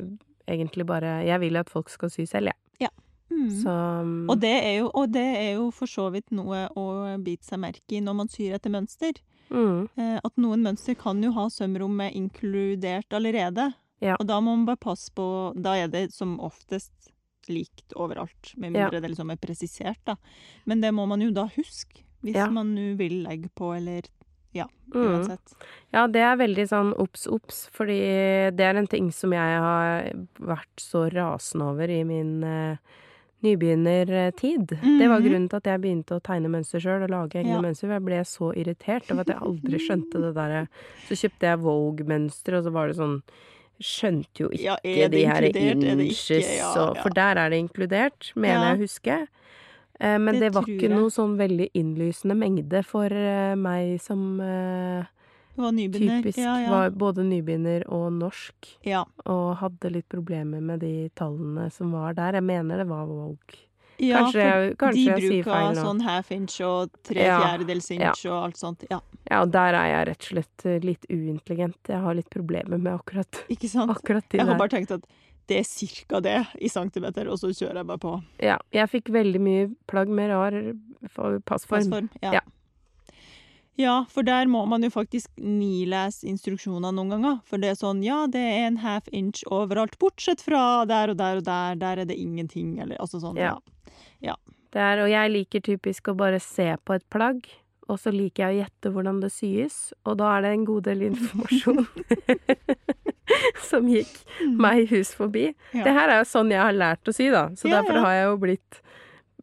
[0.45, 2.91] eh, egentlig bare Jeg vil at folk skal sy selv, jeg.
[3.33, 3.49] Mm.
[3.63, 6.83] Så mm, Og, det er jo, og det er jo for så vidt noe å
[7.23, 9.17] bite seg merke i når man syr etter mønster.
[9.49, 13.73] Mm, Eh, at noen mønster kan jo ha sømrommet inkludert allerede.
[14.01, 14.15] Ja.
[14.19, 16.91] Og da må man bare passe på Da er det som oftest
[17.47, 18.89] likt overalt, med Ja.
[18.89, 20.15] det liksom er presisert, da.
[20.65, 22.49] Men det må man jo da huske, hvis Ja.
[22.49, 24.03] man nå vil legge på, eller
[24.53, 25.01] ja, mm.
[25.07, 25.53] uansett.
[25.91, 27.99] Ja, det er veldig sånn obs, obs, fordi
[28.55, 32.77] det er en ting som jeg har vært så rasende over i min eh,
[33.43, 34.67] nybegynnertid.
[34.81, 35.27] Det var Mhm.
[35.27, 37.61] grunnen til at jeg begynte å tegne mønster sjøl og lage egne Ja.
[37.61, 37.89] mønster.
[37.89, 40.67] Jeg ble så irritert over at jeg aldri skjønte det derre
[41.07, 43.21] Så kjøpte jeg Vogue-mønster, og så var det sånn
[43.81, 45.43] Skjønte jo ikke Ja, det de her?
[45.43, 46.97] Er inches Ja, og.
[46.97, 49.27] For der er det inkludert, mener jeg å huske.
[49.99, 54.39] Eh, Men Det det, var ikke noe sånn veldig innlysende mengde for eh, meg som
[54.39, 55.03] eh,
[55.55, 56.21] Det var nybegynner.
[56.23, 56.69] typisk ja, ja.
[56.71, 59.03] var både nybegynner og norsk, ja.
[59.25, 62.33] og hadde litt problemer med de tallene som var der.
[62.39, 63.59] Jeg mener det var Vogue.
[64.01, 65.83] ja Kanskje for jeg- kanskje de jeg bruker nå.
[65.85, 68.85] sånn half inch og tre Ja, fjerdedels inch og alt sånt.
[68.89, 71.77] Ja, Ja, og der er jeg rett og slett eh, litt uintelligent.
[71.87, 73.91] Jeg har litt problemer med akkurat, ikke sant?
[73.91, 75.05] akkurat de Jeg har bare tenkt at
[75.47, 78.23] det er cirka det i centimeter, og så kjører jeg bare på.
[78.39, 80.51] Ja, jeg fikk veldig mye plagg med rar
[81.45, 81.77] passform.
[81.77, 82.09] Passform.
[82.21, 82.33] Ja.
[82.33, 82.39] Ja.
[83.79, 87.39] Ja, for der må man jo faktisk nilese instruksjoner noen ganger.
[87.49, 91.17] For det er sånn, ja, det er en half inch overalt, bortsett fra der og
[91.17, 93.57] der og der, der er det ingenting, eller altså sånn, Ja.
[94.21, 94.37] ja.
[94.73, 97.45] Det er, og jeg liker typisk å bare se på et plagg,
[97.91, 100.87] og så liker jeg å gjette hvordan det syes, og da er det en god
[100.87, 101.83] del informasjon
[103.69, 104.15] som gikk
[104.57, 105.49] meg hus forbi.
[105.75, 105.83] Ja.
[105.85, 108.17] Det her er jo sånn jeg har lært å sy, da, så Ja, derfor har
[108.17, 108.81] jeg jo blitt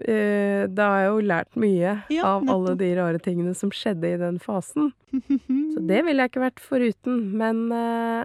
[0.01, 4.19] Da har jeg jo lært mye Ja, av alle de rare tingene som skjedde i
[4.21, 4.93] den fasen.
[5.75, 8.25] Så det ville jeg ikke vært foruten, men uh,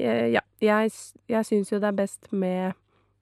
[0.00, 0.92] ja, jeg,
[1.28, 2.78] jeg syns jo det er best med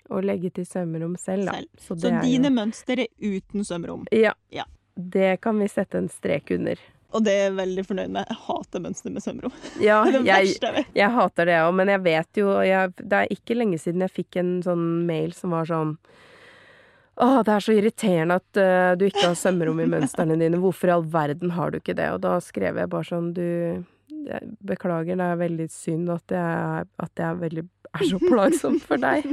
[0.09, 1.57] å legge til sømrom selv, da.
[1.59, 1.81] Selv.
[1.81, 4.07] Så, Så dine jo mønster er uten sømrom.
[4.15, 4.35] Ja.
[4.55, 4.65] Ja.
[4.99, 6.81] Det kan vi sette en strek under.
[7.17, 8.29] Og det er jeg veldig fornøyd med.
[8.29, 9.53] Jeg hater mønster med sømrom.
[9.81, 13.37] Ja, Det jeg, jeg jeg hater det òg, men jeg vet jo jeg, Det er
[13.37, 15.97] ikke lenge siden jeg fikk en sånn mail som var sånn
[17.19, 20.61] Å, det er så irriterende at uh, du ikke har sømrom i mønstrene dine.
[20.63, 22.07] Hvorfor i all verden har du ikke det?
[22.15, 23.45] Og da skrev jeg bare sånn Du
[24.69, 27.63] Beklager, det er veldig synd at jeg, er- at jeg er, veldig,
[27.97, 29.25] er så plagsomt for deg.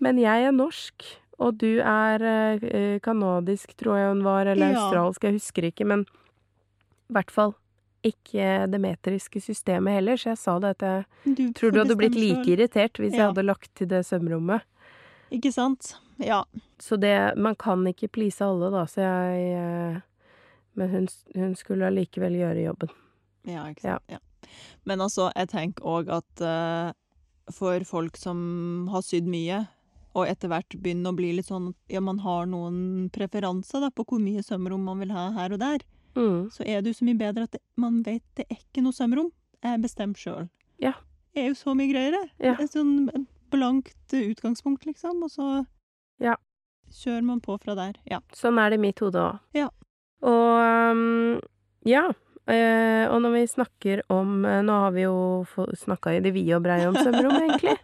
[0.00, 1.06] Men jeg er norsk,
[1.42, 4.84] og du er uh, kanadisk, tror jeg hun var, eller Ja.
[4.84, 6.04] australsk, jeg husker ikke, men
[7.08, 7.54] i hvert fall
[8.06, 11.96] ikke det metriske systemet heller, så jeg sa det at jeg Du tror du hadde
[11.98, 14.62] blitt like irritert hvis jeg hadde lagt til det sømrommet.
[15.34, 15.94] Ikke sant?
[16.22, 16.44] Ja.
[16.82, 19.98] Så det Man kan ikke please alle, da, så jeg eh,
[20.78, 22.92] Men hun, hun skulle allikevel gjøre jobben.
[23.48, 24.02] Ja, ikke sant.
[24.12, 24.18] Ja.
[24.86, 26.92] Men altså, jeg tenker òg at uh,
[27.52, 29.64] for folk som har sydd mye,
[30.14, 33.90] og etter hvert begynner å bli litt sånn at ja, man har noen preferanser da,
[33.90, 35.84] på hvor mye sømrom man vil ha her og der,
[36.18, 36.48] Mm.
[36.50, 38.96] så er det jo så mye bedre at det, man vet det er ikke noe
[38.96, 39.28] sømrom.
[39.62, 40.48] Jeg bestemmer sjøl.
[40.82, 40.94] Ja.
[41.34, 42.22] Det er jo så mye greiere.
[42.42, 42.56] Ja.
[42.58, 45.66] er sånn blankt utgangspunkt, liksom, og så
[46.20, 46.36] Ja.
[46.90, 47.94] kjører man på fra der.
[48.08, 48.20] Ja.
[48.32, 49.38] Sånn er det i mitt hode òg.
[49.54, 49.68] Ja.
[50.22, 51.40] Og um,
[51.86, 52.08] ja.
[52.48, 55.44] eh, og når vi snakker om eh, Nå har vi jo
[55.78, 57.76] snakka i det vide og breie om sømrom, egentlig.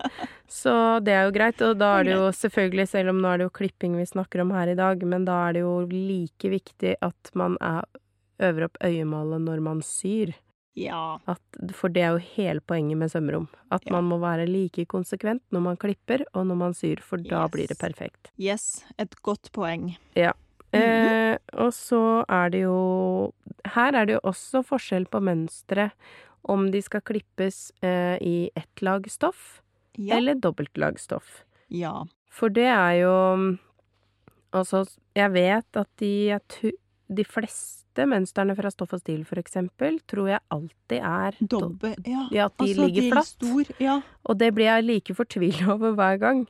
[0.50, 0.72] Så
[1.05, 1.61] det er jo greit.
[1.62, 4.42] Og da er det jo selvfølgelig, selv om nå er det jo klipping vi snakker
[4.42, 7.85] om her i dag, men da er det jo like viktig at man er,
[8.42, 10.35] øver opp øyemålet når man syr.
[10.76, 11.18] Ja.
[11.26, 11.40] At,
[11.72, 13.48] for det er jo hele poenget med sømrom.
[13.70, 13.92] At Ja.
[13.92, 17.50] man må være like konsekvent når man klipper og når man syr, for da Yes.
[17.50, 18.30] blir det perfekt.
[18.38, 19.96] Yes, et godt poeng.
[20.16, 23.32] Eh, og så er det jo
[23.64, 25.92] Her er det jo også forskjell på mønstre
[26.44, 29.62] om de skal klippes eh, i ett lag stoff
[29.96, 30.16] Ja.
[30.16, 31.44] eller dobbelt lag stoff.
[31.70, 32.02] ja.
[32.28, 33.58] For det er jo
[34.52, 34.84] Altså,
[35.16, 40.00] jeg vet at de, jeg tu- de fleste mønstrene fra Stoff og Stil, for eksempel,
[40.10, 42.24] tror jeg alltid er Dobbe, ja.
[42.34, 43.32] Ja, at de Altså, ligger er flatt.
[43.34, 43.98] Stor, ja.
[44.24, 46.44] Og det blir jeg like fortvila over hver gang.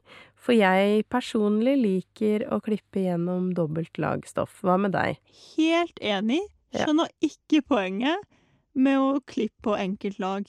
[0.45, 4.61] For jeg personlig liker å klippe gjennom dobbelt lag stoff.
[4.65, 5.17] Hva med deg?
[5.57, 6.43] Helt enig.
[6.75, 6.85] Ja.
[6.85, 8.19] Skjønner ikke poenget.
[8.75, 10.49] med å klippe på enkelt lag.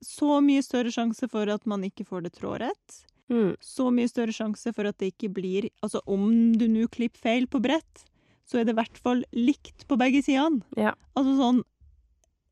[0.00, 2.94] Så mye større sjanse for at man ikke får det trådrett.
[3.28, 3.50] Mm.
[3.60, 7.44] Så mye større sjanse for at det ikke blir Altså, om du nå klipper feil
[7.46, 8.06] på brett,
[8.50, 10.64] så er det i hvert fall likt på begge sidene.
[10.78, 10.96] Ja.
[11.14, 11.62] Altså sånn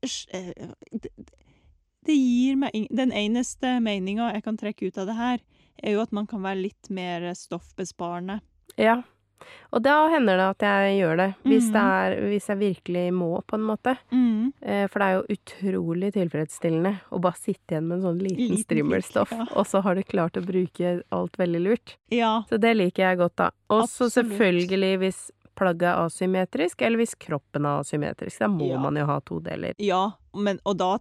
[0.07, 0.71] eh,
[2.07, 5.45] det, gir meg Den eneste meninga jeg kan trekke ut av det her,
[5.83, 8.41] er jo at man kan være litt mer stoffbesparende.
[8.79, 9.01] Ja.
[9.71, 11.75] Og da hender det at jeg gjør det, hvis, mm.
[11.75, 13.95] det er, hvis jeg virkelig må, på en måte.
[14.11, 14.51] Mm.
[14.91, 18.65] For det er jo utrolig tilfredsstillende å bare sitte igjen med en sånn liten Liten
[18.65, 19.47] strimmelstoff, ja.
[19.53, 21.95] og så har du klart å bruke alt veldig lurt.
[22.15, 22.33] Ja.
[22.51, 23.51] Så det liker jeg godt, da.
[23.77, 25.23] Og så selvfølgelig hvis
[25.59, 28.39] plagget er asymmetrisk, eller hvis kroppen er asymmetrisk.
[28.45, 28.79] Da må Ja.
[28.83, 29.75] man jo ha to deler.
[29.83, 30.99] Ja, men, og, da,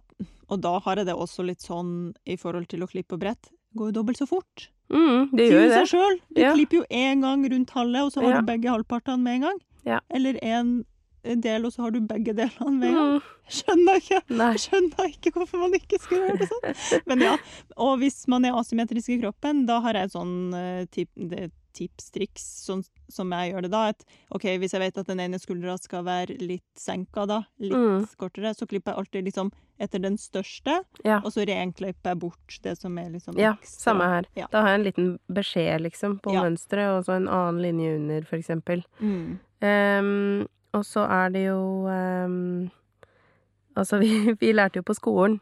[0.50, 3.42] og da har jeg det også litt sånn i forhold til å klippe på brett.
[3.70, 4.68] Det går jo dobbelt så fort.
[4.90, 5.78] Mm, det gjør jo det.
[5.78, 6.20] seg sjøl.
[6.34, 6.52] Du Ja.
[6.54, 8.40] klipper jo én gang rundt halve, og så har Ja.
[8.40, 9.58] du begge halvpartene med en gang.
[9.84, 10.00] Ja.
[10.10, 10.84] Eller én
[11.22, 13.20] del, og så har du begge delene med en gang.
[13.20, 14.22] Mm, Skjønner ikke.
[14.56, 17.02] skjønner ikke hvorfor man ikke skal gjøre det sånn.
[17.06, 17.36] Men ja,
[17.76, 22.10] og hvis man er asymmetrisk i kroppen, da har jeg sånn eh, tip, det, tips,
[22.14, 23.82] triks, sånn som jeg gjør det da.
[23.94, 24.02] At
[24.34, 28.04] OK, hvis jeg vet at den ene skuldra skal være litt senka da, litt Mm.
[28.20, 31.20] kortere, så klipper jeg alltid liksom etter den største, Ja.
[31.24, 34.24] og så renklipper jeg bort det som er liksom Ja, samme her.
[34.36, 34.46] Ja.
[34.50, 36.42] Da har jeg en liten beskjed, liksom, på Ja.
[36.42, 38.82] mønsteret, og så en annen linje under, for eksempel.
[39.00, 39.38] Mm.
[39.62, 42.70] Um, og så er det jo um,
[43.76, 44.08] Altså, vi,
[44.40, 45.40] vi lærte jo på skolen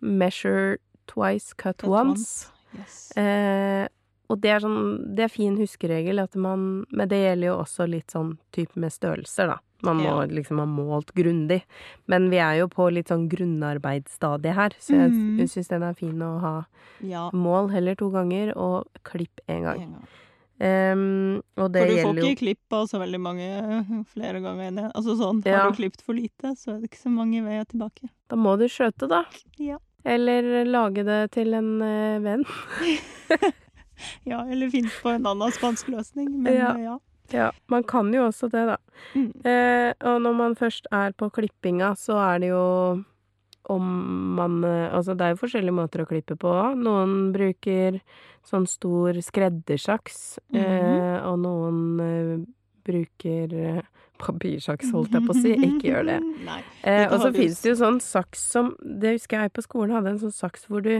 [0.00, 2.48] measure twice, cut, Cut once.
[2.78, 3.10] Yes.
[3.16, 3.88] Eh,
[4.30, 7.88] og det er sånn Det er fin huskeregel at man Men det gjelder jo også
[7.90, 9.58] litt sånn type med størrelser, da.
[9.82, 10.26] Man må Ja.
[10.28, 11.62] liksom ha målt grundig.
[12.06, 15.48] Men vi er jo på litt sånn grunnarbeidsstadie her, så jeg mm.
[15.48, 16.54] syns den er fin å ha
[17.00, 19.80] Ja, mål heller to ganger, og klipp én gang.
[19.80, 20.08] en gang.
[20.60, 23.46] Um, og det For du får ikke klippa så veldig mange
[24.12, 24.90] flere ganger enn det.
[24.94, 25.62] Altså sånn, Ja.
[25.62, 28.10] har du klippet for lite, så er det ikke så mange veier tilbake.
[28.28, 29.24] Da må du skjøte, da.
[29.56, 29.78] Ja.
[30.04, 32.44] Eller lage det til en uh, venn.
[34.28, 36.74] Ja, eller finne på en annen spansk løsning, men Ja.
[36.78, 36.98] ja.
[37.30, 38.76] Ja, man kan jo også det, da.
[39.14, 39.28] Mm.
[39.46, 43.04] Eh, og når man først er på klippinga, så er det jo
[43.70, 43.86] om
[44.34, 46.50] man eh, Altså, det er jo forskjellige måter å klippe på.
[46.80, 48.00] Noen bruker
[48.46, 52.36] sånn stor skreddersaks, eh, og noen eh,
[52.88, 53.82] bruker eh,
[54.20, 55.54] papirsaks, holdt jeg på å si.
[55.68, 56.20] Ikke gjør det.
[56.46, 56.60] Nei.
[56.82, 59.94] Eh, og så finnes fins det jo sånn saks som Det husker jeg på skolen
[59.96, 60.96] hadde en sånn saks hvor du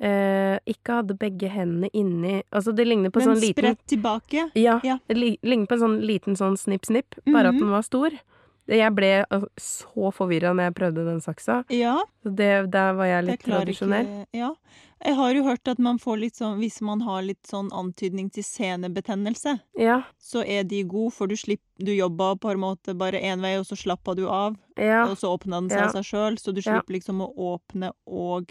[0.00, 4.50] eh, ikke hadde begge hendene inni Altså, det ligner på Men sånn liten spredt tilbake.
[4.54, 4.98] ja, Ja.
[5.08, 7.58] det li- ligner på en sånn liten sånn snipp-snipp, bare at Mhm.
[7.60, 8.10] den var stor.
[8.68, 11.60] Jeg ble altså, så forvirra når jeg prøvde den saksa.
[11.70, 14.06] Ja, Så det, der var jeg litt jeg tradisjonell.
[14.26, 14.50] ikke Ja.
[15.04, 18.30] Jeg har jo hørt at man får litt sånn Hvis man har litt sånn antydning
[18.32, 22.94] til senebetennelse, Ja, så er de gode, for du slipper Du jobba på en måte
[22.96, 25.84] bare én vei, og så slappa du av, ja, og så åpna den seg Ja.
[25.90, 28.50] av seg sjøl, så du slipper liksom å åpne og,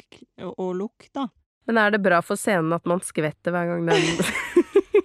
[0.57, 1.27] og lukke, da.
[1.65, 4.05] Men er det bra for scenen at man skvetter hver gang den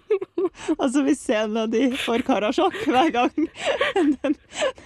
[0.79, 3.33] Altså hvis scenen de får karasjokk hver gang
[3.96, 4.37] den,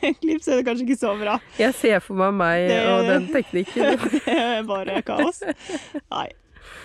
[0.01, 1.39] den klipps, er det kanskje ikke så bra.
[1.59, 4.01] Jeg ser for meg meg Det- og den teknikken.
[4.25, 5.43] Det er bare kaos.
[6.11, 6.29] Nei.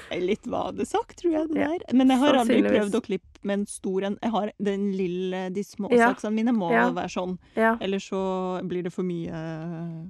[0.10, 1.94] Litt er Litt sagt, tror jeg det Ja, der.
[1.96, 4.16] Men jeg har aldri prøvd å klippe med en stor en.
[4.24, 6.10] Jeg har den lille, de små Ja.
[6.12, 6.90] saksene mine må Ja.
[6.92, 7.38] være sånn.
[7.56, 7.78] Ja.
[7.80, 10.10] eller så blir det for mye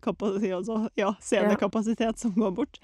[0.00, 2.78] kapasitet, altså, ja, scenekapasitet som går bort.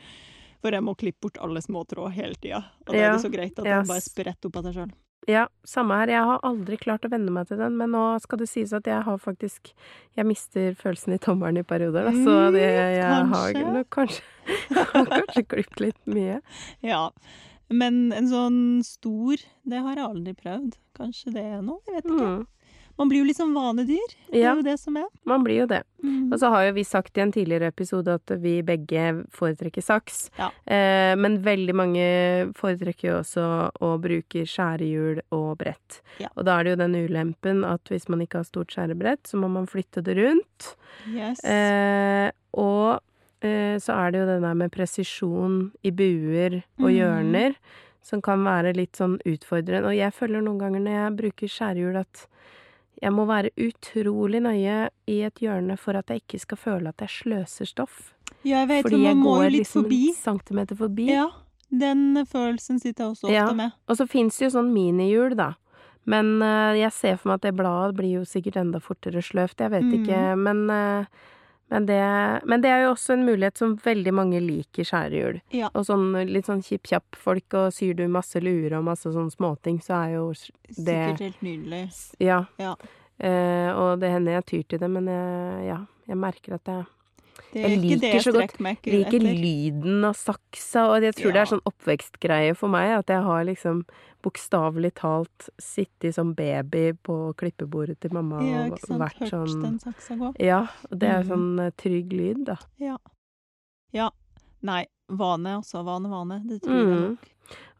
[0.61, 2.63] For jeg må klippe bort alle små tråd hele tida.
[2.87, 3.09] Og da Ja.
[3.09, 4.93] er det så greit at den bare spretter opp av seg sjøl.
[5.27, 6.13] Ja, samme her.
[6.13, 8.87] Jeg har aldri klart å venne meg til den, men nå skal det sies at
[8.87, 9.73] jeg har faktisk
[10.17, 13.73] Jeg mister følelsen i tommelen i perioder, da, så det, jeg har kanskje.
[13.75, 14.23] nok kanskje,
[14.77, 16.41] jeg har kanskje klippet litt mye.
[16.87, 17.03] Ja.
[17.69, 20.77] Men en sånn stor, det har jeg aldri prøvd.
[20.97, 21.83] Kanskje det er noe?
[21.89, 22.29] Jeg vet ikke.
[22.37, 22.45] Mm.
[22.99, 24.15] Man blir jo litt sånn vanedyr.
[24.31, 24.53] Det Ja.
[24.53, 25.05] er jo det som er.
[25.25, 25.83] Man blir jo det.
[26.03, 26.33] Mm.
[26.33, 30.31] Og så har jo vi sagt i en tidligere episode at vi begge foretrekker saks.
[30.39, 30.49] Ja.
[30.67, 36.01] Eh, men veldig mange foretrekker jo også å bruke skjærehjul og brett.
[36.19, 36.29] Ja.
[36.37, 39.37] Og da er det jo den ulempen at hvis man ikke har stort skjærebrett, så
[39.39, 40.77] må man flytte det rundt.
[41.13, 41.45] Yes.
[41.45, 43.01] Eh, og
[43.43, 46.97] eh, så er det jo det der med presisjon i buer og Mhm.
[46.97, 47.55] hjørner
[48.03, 49.85] som kan være litt sånn utfordrende.
[49.85, 52.27] Og jeg føler noen ganger når jeg bruker skjærehjul at
[53.03, 54.77] jeg må være utrolig nøye
[55.11, 58.15] i et hjørne for at jeg ikke skal føle at jeg sløser stoff.
[58.43, 60.09] ja, jeg vet, Fordi for jeg går liksom forbi.
[60.09, 61.07] en centimeter forbi.
[61.13, 61.27] Ja.
[61.71, 63.53] Den følelsen sitter jeg også ofte Ja.
[63.53, 63.71] med.
[63.89, 65.55] Og så fins det jo sånn minihjul, da.
[66.07, 69.59] Men uh, jeg ser for meg at det bladet blir jo sikkert enda fortere sløvt.
[69.59, 69.95] Jeg vet mm.
[69.99, 70.21] ikke.
[70.39, 71.07] Men, eh,
[71.71, 71.99] men, det,
[72.47, 75.41] men det er jo også en mulighet som veldig mange liker skjærehjul.
[75.57, 75.69] Ja.
[75.75, 79.81] Og sånn litt sånn kjipp-kjapp folk, og syr du masse luer og masse sånn småting,
[79.83, 81.83] så er jo det Sikkert helt nydelig.
[82.23, 82.45] Ja.
[82.63, 82.77] Ja.
[83.19, 85.81] Eh, og det hender jeg tyr til det, men jeg, ja.
[86.07, 86.85] Jeg merker at jeg
[87.53, 89.21] Det Jeg liker det jeg så godt- liker etter.
[89.43, 93.45] lyden av saksa, og jeg tror det er sånn oppvekstgreie for meg, at jeg har
[93.45, 93.85] liksom
[94.27, 99.79] bokstavelig talt sittet som baby på klippebordet til mamma Ja, og vært Hørt sånn den
[99.83, 100.33] saksa gå.
[100.43, 101.31] Ja, det er mm.
[101.31, 102.59] sånn eh, trygg lyd, da.
[102.83, 102.99] Ja.
[103.95, 104.11] ja.
[104.67, 105.85] Nei, vane også.
[105.87, 106.43] Vane, vane.
[106.49, 107.09] Det tror jeg Mm.
[107.15, 107.33] nok.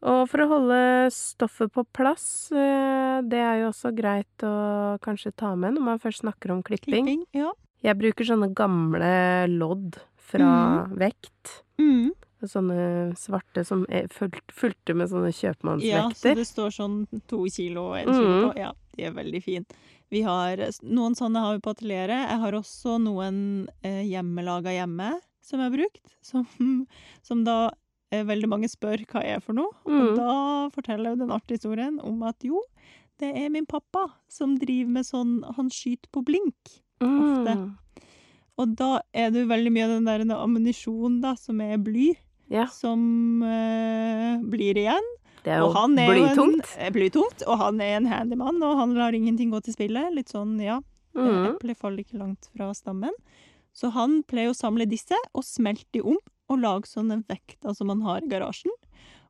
[0.07, 0.79] Og for å holde
[1.11, 5.99] stoffet på plass, eh, det er jo også greit å kanskje ta med når man
[5.99, 7.03] først snakker om klipping.
[7.09, 7.25] Klipping.
[7.33, 7.51] Ja.
[7.83, 11.63] Jeg bruker sånne gamle lodd fra vekt.
[11.81, 12.13] Mm.
[12.45, 15.89] Sånne svarte som er fulgte med sånne kjøpmannsvekter.
[15.89, 16.97] Ja, så det står sånn
[17.27, 18.43] to kilo og en kilo Mm.
[18.51, 18.57] på.
[18.59, 19.65] Ja, de er veldig fine.
[20.11, 22.29] Vi har Noen sånne har vi på atelieret.
[22.29, 26.45] Jeg har også noen eh, hjemmelaga hjemme som jeg har brukt, som,
[27.23, 27.71] som da
[28.11, 29.73] eh, veldig mange spør hva er for noe.
[29.85, 30.15] Og Mm.
[30.15, 32.61] da forteller jeg den artige historien om at jo,
[33.19, 36.81] det er min pappa som driver med sånn Han skyter på blink.
[37.01, 37.55] ofte.
[37.57, 37.77] Mm.
[38.59, 42.15] Og da er det jo veldig mye av den der ammunisjonen da, som er bly,
[42.53, 43.01] Ja, som
[43.43, 45.09] uh, blir igjen.
[45.43, 46.69] det er Og jo han er jo blytungt.
[46.77, 50.05] En, eh, blytungt, og han er en handyman, og han lar ingenting gå til spille.
[50.15, 50.79] Litt sånn, ja.
[51.17, 51.55] Mm.
[51.55, 53.13] Eplet faller ikke langt fra stammen.
[53.75, 57.91] Så han pleier å samle disse og smelte de om og lage sånne vekter som
[57.91, 58.73] han har i garasjen.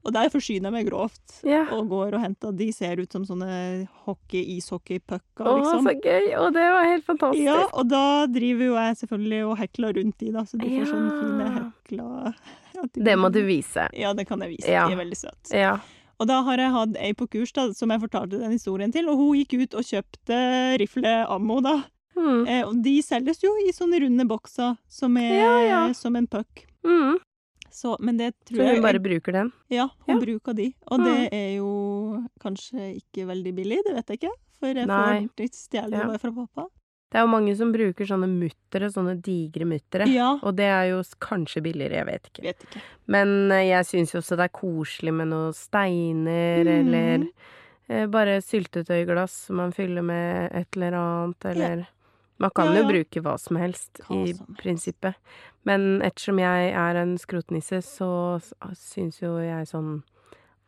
[0.07, 1.41] Og der forsyner jeg meg grovt.
[1.43, 1.65] Ja.
[1.75, 5.83] Og går og henter De ser ut som sånne hockey-ishockey-pucker, Å, liksom.
[5.89, 6.29] så gøy!
[6.39, 7.43] Og det var helt fantastisk.
[7.43, 10.87] Ja, og da driver jo jeg selvfølgelig og hekler rundt de, da, så de får
[10.93, 11.73] sånne fine hekler.
[11.83, 12.33] hekla
[12.77, 13.87] ja, de- Det må du vise.
[13.97, 14.71] Ja, det kan jeg vise.
[14.71, 14.87] Ja.
[14.87, 15.53] De er veldig søte.
[15.57, 15.75] Ja.
[16.19, 19.07] Og da har jeg hatt ei på kurs da, som jeg fortalte den historien til,
[19.11, 20.39] og hun gikk ut og kjøpte
[20.81, 21.75] rifleammo, da.
[22.17, 22.47] Mm.
[22.49, 25.93] Eh, og de selges jo i sånne runde bokser som er Ja, ja.
[25.93, 26.63] som en puck.
[26.87, 27.19] Mm.
[27.77, 29.51] Så, men det tror Så jeg hun bare bruker den?
[29.69, 30.21] Ja, hun Ja.
[30.23, 30.71] bruker de.
[30.89, 34.33] Og det er jo kanskje ikke veldig billig, det vet jeg ikke.
[34.57, 35.27] For jeg Nei.
[35.37, 36.17] får stjele Ja.
[36.17, 36.65] fra pappa.
[37.09, 40.07] Det er jo mange som bruker sånne muttere, sånne digre muttere.
[40.11, 40.33] Ja.
[40.43, 42.43] Og det er jo kanskje billigere, jeg vet ikke.
[42.43, 42.81] Vet ikke.
[43.07, 46.73] Men eh, jeg syns jo også det er koselig med noen steiner, mm.
[46.81, 47.27] eller
[47.89, 51.85] eh, bare syltetøyglass som man fyller med et eller annet, eller
[52.39, 54.57] Man kan Ja, jo bruke hva som helst, Hva i som helst.
[54.61, 55.15] prinsippet.
[55.67, 59.97] Men ettersom jeg er en skrotnisse, så s- syns jo jeg sånn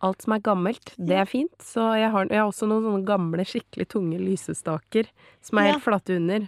[0.02, 1.52] Alt som er gammelt, det er fint.
[1.60, 5.10] Så jeg har, jeg har også noen sånne gamle, skikkelig tunge lysestaker
[5.44, 5.72] som er Ja.
[5.74, 6.46] helt flate under,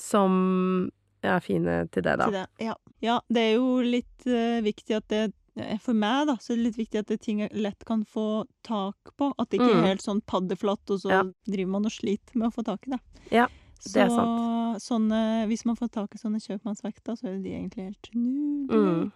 [0.00, 0.90] som
[1.22, 2.24] er fine til det, da.
[2.30, 2.46] Til det.
[2.64, 2.74] Ja.
[3.04, 5.20] ja, det er jo litt uh, viktig at det
[5.60, 8.06] eh, For meg, da, så er det litt viktig at det ting jeg lett kan
[8.08, 9.34] få tak på.
[9.38, 9.82] At det ikke Mm.
[9.84, 11.22] er helt sånn paddeflatt, og så Ja.
[11.46, 13.00] driver man og sliter med å få tak i det.
[13.30, 13.46] Ja,
[13.82, 14.82] så, det er sant.
[14.82, 18.78] Sånne, hvis man får tak i sånne kjøpmannsvekter, så er de egentlig helt nydelige.
[18.78, 19.12] Mm.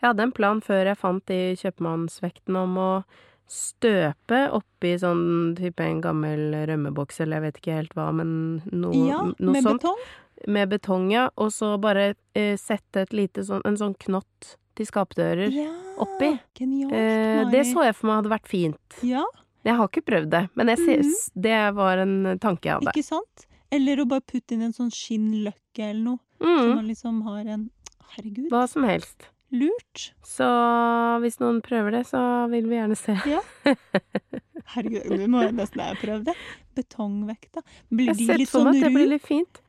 [0.00, 2.90] Jeg hadde en plan før jeg fant de kjøpmannsvektene om å
[3.46, 8.30] støpe oppi sånn type en gammel rømmeboks, eller jeg vet ikke helt hva, men
[8.72, 9.82] noe, Ja, noe med sånt.
[9.84, 10.00] betong.
[10.52, 11.28] Med betong, ja.
[11.40, 15.48] Og så bare eh, sette et lite sånn, en sånn knott til skapdører.
[15.54, 16.34] Ja, oppi.
[16.58, 19.02] Genialt, Eh, det så jeg for meg hadde vært fint.
[19.02, 19.24] Ja,
[19.66, 21.30] Jeg har ikke prøvd det, men jeg mm -hmm.
[21.34, 22.92] det var en tanke jeg hadde.
[22.94, 23.46] ikke sant?
[23.76, 26.20] Eller å bare putte inn en sånn skinnløkke eller noe.
[26.40, 27.62] Så Mm, man liksom har en
[28.16, 29.28] Herregud, hva som helst.
[29.52, 30.10] lurt.
[30.26, 30.46] Så
[31.22, 32.20] hvis noen prøver det, så
[32.52, 33.14] vil vi gjerne se.
[34.74, 36.34] Herregud, nå må jeg nesten jeg prøve det.
[36.76, 37.62] Betongvekta.
[37.92, 39.62] Blir Jeg de litt sånn at det blir litt fint.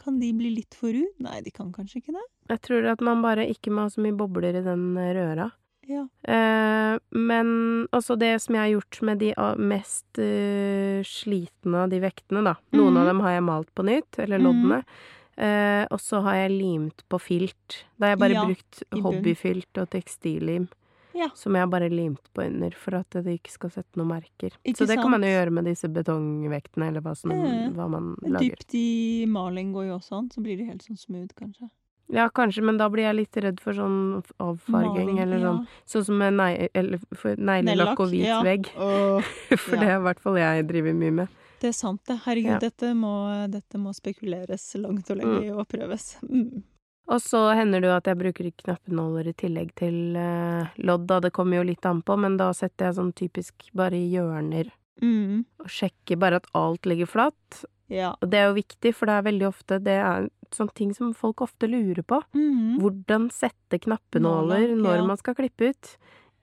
[0.00, 1.04] Kan de bli litt for ru?
[1.20, 2.24] Nei, de kan kanskje ikke det.
[2.50, 5.50] Jeg tror at man bare ikke må ha så mye bobler i den eh, røra.
[5.90, 6.06] Ja.
[6.22, 7.48] Eh, men
[7.96, 12.44] også det som jeg har gjort med de ah, mest uh, slitne av de vektene,
[12.46, 12.54] da.
[12.76, 13.00] Noen mm.
[13.00, 14.84] av dem har jeg malt på nytt, eller loddene.
[14.84, 15.16] Mm.
[15.40, 17.80] Eh, og så har jeg limt på filt.
[17.96, 20.68] Da har jeg bare Ja, brukt hobbyfilt og tekstillim.
[21.16, 21.26] Ja.
[21.34, 24.54] Som jeg bare limt på under, for at det ikke skal sette noen merker.
[24.62, 27.74] Ikke så det kan man jo gjøre med disse betongvektene, eller hva, som, Mm.
[27.74, 28.54] hva man lager.
[28.54, 31.68] Dypt i maling går jo også an, så blir det helt sånn smooth, kanskje.
[32.12, 33.98] Ja, kanskje, men da blir jeg litt redd for sånn
[34.42, 35.44] avfarging, Maling, eller ja.
[35.44, 35.60] sånn.
[35.92, 38.40] Sånn som med neglelakk og hvit ja.
[38.46, 38.66] vegg.
[38.74, 39.80] For Ja.
[39.80, 41.38] det er i hvert fall jeg driver mye med.
[41.60, 42.18] det er sant, det.
[42.24, 43.12] Herregud, dette, må,
[43.52, 46.16] dette må spekuleres langt og lenge og prøves.
[46.26, 46.64] Mm.
[47.10, 51.18] Og så hender det jo at jeg bruker knappenåler i tillegg til eh, lodd, da.
[51.24, 54.70] Det kommer jo litt an på, men da setter jeg sånn typisk bare i hjørner.
[55.02, 55.42] Mm.
[55.62, 57.64] Og sjekker bare at alt ligger flatt.
[57.90, 58.12] Ja.
[58.22, 61.12] Og det er jo viktig, for det er veldig ofte Det er sånne ting som
[61.14, 62.20] folk ofte lurer på.
[62.34, 62.78] Mm.
[62.80, 65.06] Hvordan sette knappenåler Nåler, når ja.
[65.06, 65.96] man skal klippe ut.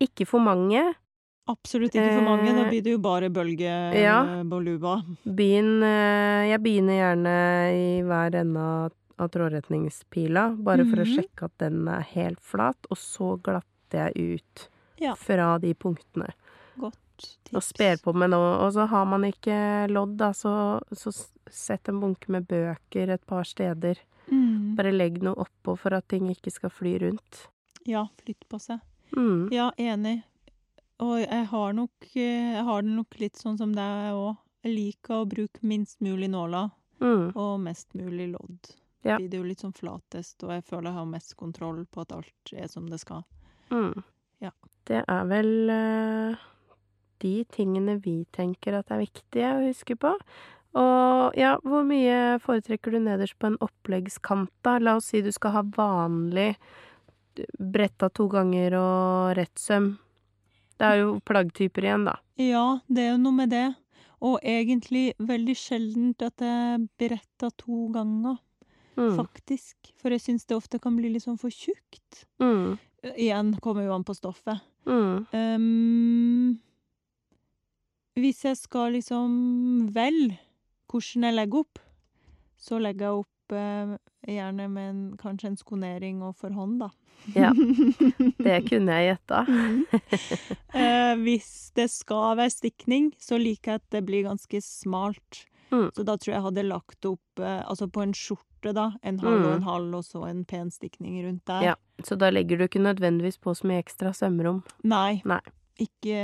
[0.04, 0.82] Ikke for mange.
[1.48, 2.52] Absolutt ikke for mange.
[2.52, 4.18] Da Eh, blir det jo bare ja.
[4.44, 4.98] bølgeboluba.
[5.26, 7.36] Begynn eh, Jeg begynner gjerne
[7.72, 11.16] i hver ende av, trådretningspila, bare for å Mhm.
[11.16, 14.70] sjekke at den er helt flat, og så glatter jeg ut
[15.00, 15.16] Ja.
[15.16, 16.30] fra de punktene.
[16.78, 16.98] Godt
[17.54, 18.54] Og sper på med noe.
[18.66, 20.54] Og så har man ikke lodd, da, så,
[20.92, 21.14] så
[21.50, 24.00] sett en bunke med bøker et par steder.
[24.32, 24.76] Mm.
[24.76, 27.46] Bare legg noe oppå for at ting ikke skal fly rundt.
[27.88, 28.82] Ja, flytt på seg.
[29.16, 29.48] Mm.
[29.56, 30.18] Ja, enig.
[31.00, 34.36] Og jeg har nok Jeg har det nok litt sånn som deg òg.
[34.66, 37.32] Jeg liker å bruke minst mulig nåler Mm.
[37.38, 38.72] og mest mulig lodd.
[39.06, 39.20] Ja.
[39.20, 42.12] Blir det jo litt sånn flatest, og jeg føler jeg har mest kontroll på at
[42.12, 43.22] alt er som det skal.
[43.70, 44.02] Mm.
[44.42, 44.50] Ja.
[44.90, 46.36] Det er vel eh,
[47.24, 50.14] de tingene vi tenker at er viktige å huske på.
[50.78, 54.78] Og ja, hvor mye foretrekker du nederst på en oppleggskant, da?
[54.80, 56.52] La oss si du skal ha vanlig
[57.60, 59.96] bretta to ganger og rett søm.
[60.78, 62.18] Det er jo plaggtyper igjen, da.
[62.38, 63.68] Ja, det er jo noe med det.
[64.22, 68.38] Og egentlig veldig sjeldent at jeg bretter to ganger,
[68.98, 69.14] Mm.
[69.16, 69.76] faktisk.
[70.02, 72.26] For jeg syns det ofte kan bli litt sånn for tjukt.
[72.42, 72.80] Mm.
[73.14, 74.60] Igjen kommer jo an på stoffet.
[74.88, 75.28] Mm.
[75.34, 76.60] Ehm,
[78.18, 80.38] hvis jeg skal liksom velge
[80.92, 81.80] hvordan jeg legger opp,
[82.58, 83.98] så legger jeg opp eh,
[84.28, 86.88] gjerne med en, kanskje en skonering og for hånd, da.
[87.36, 87.50] Ja,
[88.48, 89.44] Det kunne jeg gjetta.
[90.78, 95.40] Eh, hvis det skal være stikning, så liker jeg at det blir ganske smalt.
[95.72, 95.88] Mm.
[95.96, 98.92] Så da tror jeg jeg hadde lagt opp eh, altså på en skjorte, da.
[99.02, 99.56] En halv og Mm.
[99.56, 101.64] en halv, og så en pen stikning rundt der.
[101.72, 101.76] Ja.
[102.06, 104.62] Så da legger du ikke nødvendigvis på så mye ekstra sømrom.
[104.86, 105.22] Nei.
[105.26, 105.42] Nei.
[105.80, 106.22] Ikke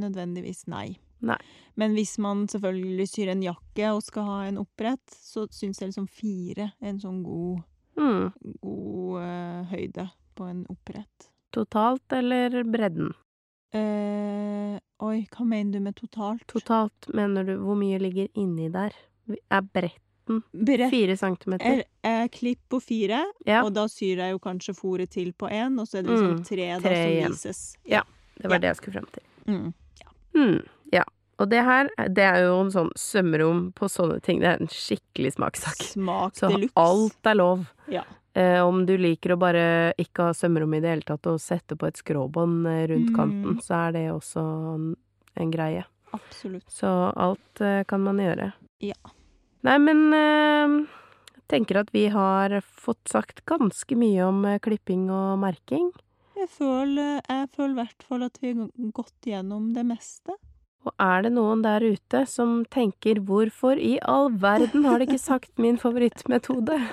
[0.00, 0.96] nødvendigvis nei.
[1.22, 1.36] Nei.
[1.78, 5.92] Men hvis man selvfølgelig syr en jakke og skal ha en opprett, så syns jeg
[5.92, 7.62] liksom fire er en sånn god,
[7.92, 8.32] Mm.
[8.62, 11.28] god uh, høyde på en opprett.
[11.52, 13.10] Totalt eller bredden?
[13.76, 16.44] Uh, oi, hva mener du med totalt?
[16.50, 18.96] Totalt mener du hvor mye ligger inni der?
[19.52, 21.82] Er bretten Brett fire centimeter?
[21.82, 25.48] er, er klipp på fire, Ja, og da syr jeg jo kanskje fòret til på
[25.52, 27.32] én, og så er det liksom Mm, tre, da, tre som igjen.
[27.36, 27.62] vises.
[27.84, 28.02] Ja.
[28.42, 28.62] Det var ja.
[28.66, 29.24] det jeg skulle frem til.
[29.48, 29.68] Mm.
[30.36, 30.58] Mm,
[30.92, 31.04] ja.
[31.42, 34.38] Og det her, det er jo en sånn sømrom på sånne ting.
[34.42, 35.80] Det er en skikkelig smakssak.
[35.94, 36.74] Smak Så deluxe.
[36.78, 37.64] alt er lov.
[37.90, 38.04] Ja.
[38.34, 39.64] Eh, om du liker å bare
[40.00, 43.16] ikke ha sømrom i det hele tatt og sette på et skråbånd eh, rundt Mm.
[43.16, 44.44] kanten, så er det også
[44.76, 44.86] en,
[45.36, 45.82] en greie.
[46.12, 46.64] Absolutt.
[46.70, 48.52] Så alt eh, kan man gjøre.
[48.80, 48.96] Ja.
[49.64, 50.78] Nei, men eh,
[51.34, 55.90] jeg tenker at vi har fått sagt ganske mye om eh, klipping og merking.
[56.36, 60.34] Jeg føler, i hvert fall at vi har gått gjennom det meste.
[60.82, 65.18] Og er det noen der ute som tenker 'hvorfor i all verden har de ikke
[65.18, 66.90] sagt min favorittmetode'?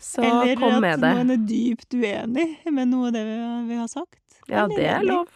[0.00, 3.24] Så Eller kom med at noen er dypt uenig med noe av det
[3.68, 4.20] vi, har sagt.
[4.46, 5.28] Ja, Eller det er lov.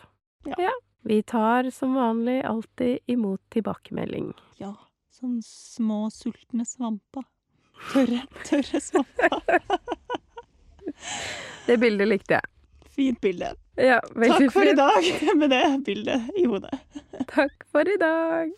[0.47, 0.71] Ja.
[1.05, 4.33] Vi tar som vanlig alltid imot tilbakemelding.
[4.59, 4.75] Ja,
[5.11, 7.25] sånn små sultne svamper.
[7.93, 9.43] Tørre, tørre svamper.
[11.67, 12.43] Det bildet likte jeg.
[12.93, 13.55] Fint bilde.
[13.81, 15.07] Ja, veldig Takk for i dag
[15.41, 16.75] med det bildet i hodet.
[17.31, 18.53] Takk for i dag.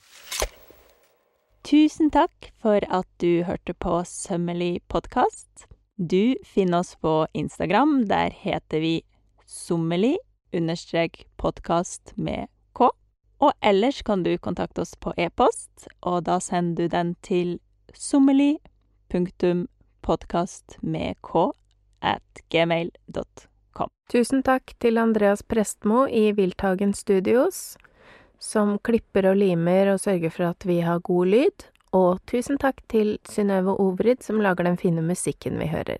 [1.64, 5.68] Tusen takk for at du hørte på Sømmelig podkast.
[5.97, 8.09] Du finner oss på Instagram.
[8.11, 8.95] Der heter vi
[9.47, 10.16] sommelig
[10.53, 12.91] understrek podkast med k.
[13.39, 17.59] Og ellers kan du kontakte oss på e-post, og da sender du den til
[17.95, 18.59] sommelig
[20.82, 21.51] med k
[22.03, 23.53] at gmail.com.
[24.12, 27.77] Tusen takk til Andreas Prestmo i Wilthagen Studios,
[28.39, 31.66] som klipper og limer og sørger for at vi har god lyd.
[31.95, 35.99] Og tusen takk til Synnøve Ovrid, som lager den fine musikken vi hører.